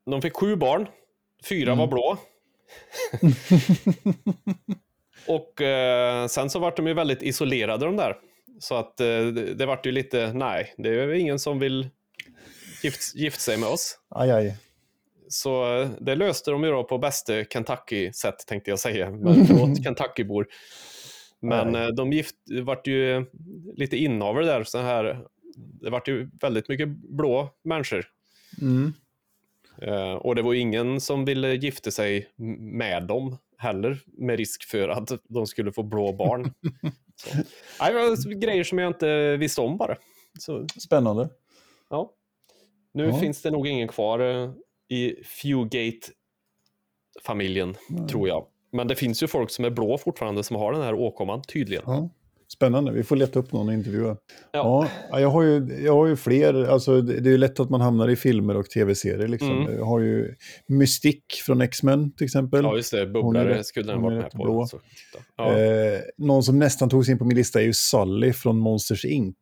[0.07, 0.89] De fick sju barn.
[1.49, 1.79] Fyra Mm.
[1.79, 2.17] var blå.
[5.29, 8.17] och eh, sen så vart de ju väldigt isolerade de där.
[8.59, 11.89] Så att eh, det, vart ju lite, nej, det är ingen som vill
[12.83, 13.99] gift, gift sig med oss.
[14.09, 14.57] Aj, aj.
[15.29, 19.11] Så eh, det löste de ju då på bästa Kentucky-sätt tänkte jag säga.
[19.11, 20.47] Men förlåt Kentucky-bor.
[21.41, 21.83] Men Nej.
[21.83, 23.27] eh, de gift, det vart ju
[23.77, 24.65] lite inavel där.
[24.65, 25.25] Så här,
[25.57, 28.05] det vart ju väldigt mycket blå människor.
[28.61, 28.93] Mm.
[29.83, 33.99] Eh, och det var ingen som ville gifta sig med dem heller.
[34.07, 36.45] Med risk för att de skulle få blå barn.
[37.17, 37.37] så.
[37.81, 39.97] Nej, det var grejer som jag inte visste om bara.
[40.39, 41.29] Så Spännande.
[41.91, 42.13] Ja.
[42.97, 43.21] Nu Ja.
[43.21, 44.51] finns det nog ingen kvar eh,
[44.89, 47.75] i Fewgate-familjen,
[48.11, 48.47] tror jag.
[48.73, 51.85] Men det finns ju folk som är blå fortfarande som har den här åkomman, tydligen.
[51.87, 52.11] Ja.
[52.49, 54.17] Spännande, vi får leta upp någon och intervjua.
[54.53, 54.89] Ja.
[55.11, 57.81] Ja, jag, har ju, jag har ju fler, alltså det är ju lätt att man
[57.81, 59.29] hamnar i filmer och tv-serier.
[59.29, 59.51] Liksom.
[59.63, 59.77] Mm.
[59.79, 60.35] Jag har ju
[60.67, 62.65] Mystique från X-Men till exempel.
[62.65, 63.07] Ja, just det.
[63.07, 64.43] Bubblare skulle den varit med på.
[64.45, 64.67] blå.
[64.67, 64.81] Så,
[65.37, 65.59] ja.
[65.59, 69.05] Eh, någon som nästan tog sig in på min lista är ju Sully från Monsters
[69.05, 69.37] Inc.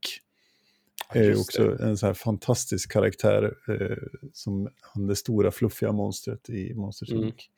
[1.13, 3.97] Är ju just också en så här fantastisk karaktär eh,
[4.33, 7.25] som han det stora fluffiga monstret i Monsters Mm.
[7.25, 7.51] Inc.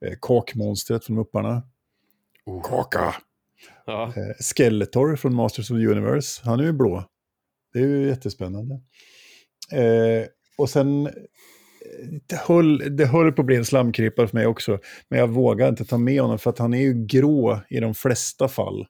[0.00, 1.62] Eh, Kakmonstret från Mupparna.
[2.64, 3.14] Kaka!
[3.86, 4.12] Ja.
[4.16, 6.42] Eh, Skeletor från Masters of the Universe.
[6.44, 7.04] Han är ju blå.
[7.72, 8.74] Det är ju jättespännande.
[9.72, 10.26] Eh,
[10.58, 11.12] och sen, eh,
[12.26, 14.78] det höll, det höll på att bli en slamkrypare för mig också.
[15.08, 17.94] Men jag vågar inte ta med honom för att han är ju grå i de
[17.94, 18.86] flesta fall.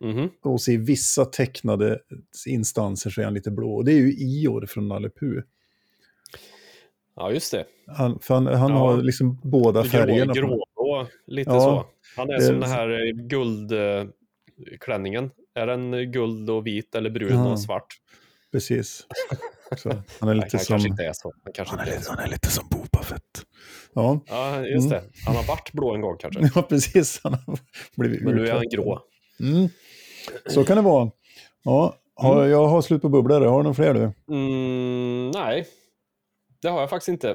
[0.00, 0.30] Mhm.
[0.42, 1.98] Och i vissa tecknade
[2.46, 3.74] instanser så är han lite blå.
[3.74, 5.10] Och det är ju Ior från Nalle
[7.16, 7.64] ja, just det.
[7.86, 8.76] Han, för han, han Ja.
[8.78, 10.32] har liksom båda färgerna.
[10.34, 11.86] Grå, på- gråblå, lite Ja, så.
[12.16, 15.30] Han är det- som den här eh, guldklänningen.
[15.54, 17.52] Är den guld och vit eller brun Ja.
[17.52, 17.86] och svart?
[18.52, 19.06] Precis.
[19.76, 19.88] Så,
[20.20, 20.72] han är Nej, lite han som...
[20.74, 21.32] kanske inte är så.
[21.44, 22.10] Han kanske Han är, inte är så.
[22.10, 23.22] han är lite som Boba Fett.
[23.94, 24.90] Ja, Ja, just Mm.
[24.90, 25.02] det.
[25.26, 26.50] Han har varit blå en gång kanske.
[26.54, 27.20] ja precis.
[27.22, 27.58] Han har
[27.96, 29.02] blivit Men nu är han grå.
[29.40, 29.68] Mm.
[30.46, 31.10] Så kan det vara.
[31.62, 33.44] Ja, har, jag har slut på bubblare.
[33.44, 34.34] Har du några fler du?
[34.34, 35.66] Mm, nej,
[36.62, 37.34] det har jag faktiskt inte.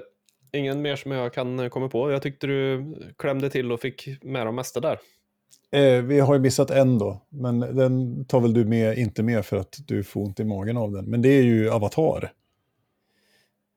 [0.54, 2.12] Ingen mer som jag kan eh, komma på.
[2.12, 5.00] Jag tyckte du klämde till och fick med de mesta där.
[5.72, 9.46] Eh, vi har ju missat en då, men den tar väl du med, inte med
[9.46, 11.06] för att du får ont i magen av den.
[11.06, 12.32] Men det är ju Avatar.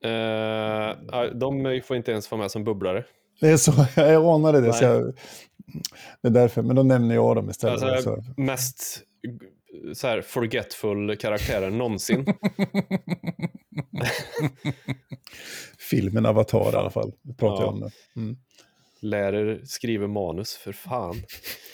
[0.04, 3.04] Eh, de får inte ens vara med som bubblare.
[3.40, 4.72] Det är så, jag anade det.
[4.72, 5.14] Så jag,
[6.22, 7.82] det är därför, men då nämner jag dem istället.
[7.82, 8.40] Alltså, så.
[8.40, 9.02] mest
[9.94, 12.26] så här forgetful karaktären någonsin.
[15.90, 17.12] Filmen Avatar i alla fall.
[17.38, 17.72] Pratar jag Ja.
[17.72, 17.90] om det.
[18.20, 18.36] Mm.
[19.00, 21.14] Lärer skriver manus, för fan.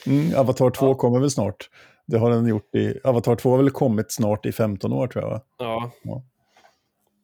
[0.06, 0.94] Mm, Avatar 2 Ja.
[0.94, 1.70] kommer väl snart.
[2.06, 3.00] Det har den gjort i...
[3.04, 5.30] Avatar 2 har väl kommit snart i 15 år tror jag.
[5.30, 5.40] va?
[5.58, 5.90] Ja.
[6.02, 6.22] Ja.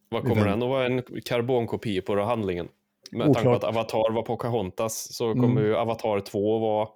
[0.09, 2.69] Vad kommer den att vara en karbonkopia på då handlingen?
[3.13, 3.65] Med tanke på Oklart.
[3.65, 5.43] att Avatar var på Pocahontas så Mm.
[5.43, 6.89] kommer ju Avatar 2 vara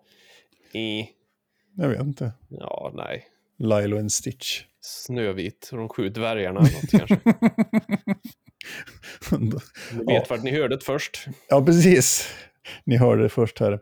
[0.72, 1.08] i,
[1.76, 2.32] Jag vet inte.
[2.48, 3.24] ja nej,
[3.58, 4.62] Lilo and Stitch.
[4.80, 6.60] Snövit och de sju dvärgarna.
[6.60, 7.18] eller Något, kanske.
[10.06, 11.26] Ni vet vart ni hörde det först.
[11.48, 12.28] ja, precis.
[12.84, 13.80] Ni hörde det först här.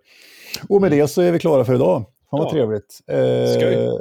[0.69, 2.05] Och med det så är vi klara för idag.
[2.31, 2.51] Fan vad Ja.
[2.51, 3.01] trevligt.
[3.07, 3.99] Eh,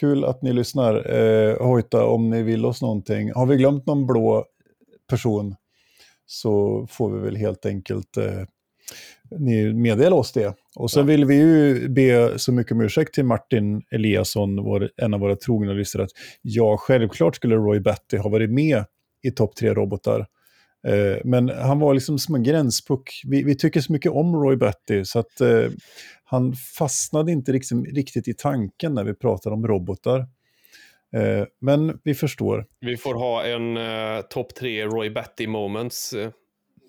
[0.00, 1.14] kul att ni lyssnar.
[1.14, 3.32] Eh, hojta om ni vill oss någonting.
[3.32, 4.44] Har vi glömt någon blå
[5.10, 5.54] person
[6.26, 8.42] så får vi väl helt enkelt eh,
[9.38, 10.54] ni meddela oss det.
[10.76, 11.06] Och sen Ja.
[11.06, 15.36] vill vi ju be så mycket om ursäkt till Martin Eliasson, vår, en av våra
[15.36, 16.10] trogna lyssnare, att
[16.42, 18.84] ja, självklart skulle Roy Batty ha varit med
[19.22, 20.26] i topp tre robotar.
[20.88, 23.22] Eh, men han var liksom som en gränspuck.
[23.26, 25.70] Vi, vi tycker så mycket om Roy Batty så att eh,
[26.24, 30.26] han fastnade inte liksom, riktigt i tanken när vi pratade om robotar.
[31.12, 32.66] Eh, men vi förstår.
[32.80, 36.30] Vi får ha en uh, topp tre Roy Batty moments eh,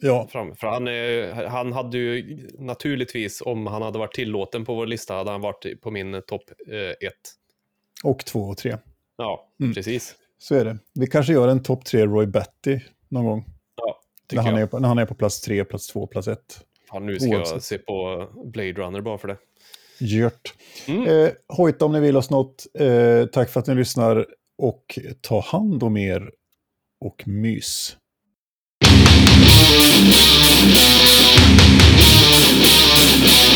[0.01, 0.55] Ja, fram.
[0.55, 5.13] För han, är- han hade ju naturligtvis, om han hade varit tillåten på vår lista,
[5.13, 7.21] hade han varit på min topp eh, ett.
[8.03, 8.77] och två och tre.
[9.17, 9.73] Ja, Mm.
[9.73, 10.15] precis.
[10.37, 10.77] Så är det.
[10.93, 13.45] Vi kanske gör en topp tre Roy Batty någon gång.
[13.77, 13.99] Ja,
[14.33, 14.61] När han, jag.
[14.61, 16.59] är på, när han är på plats tre, plats två, plats ett.
[16.89, 17.63] Fan, nu ska jag Oavsett.
[17.63, 19.37] se på Blade Runner bara för det.
[19.99, 20.53] Gjort.
[20.85, 21.07] Mm.
[21.07, 22.65] Eh, hojta om ni vill oss något.
[22.79, 24.25] Eh, tack för att ni lyssnar.
[24.57, 26.31] Och ta hand om er.
[27.05, 27.97] Och mys.
[33.25, 33.52] Thank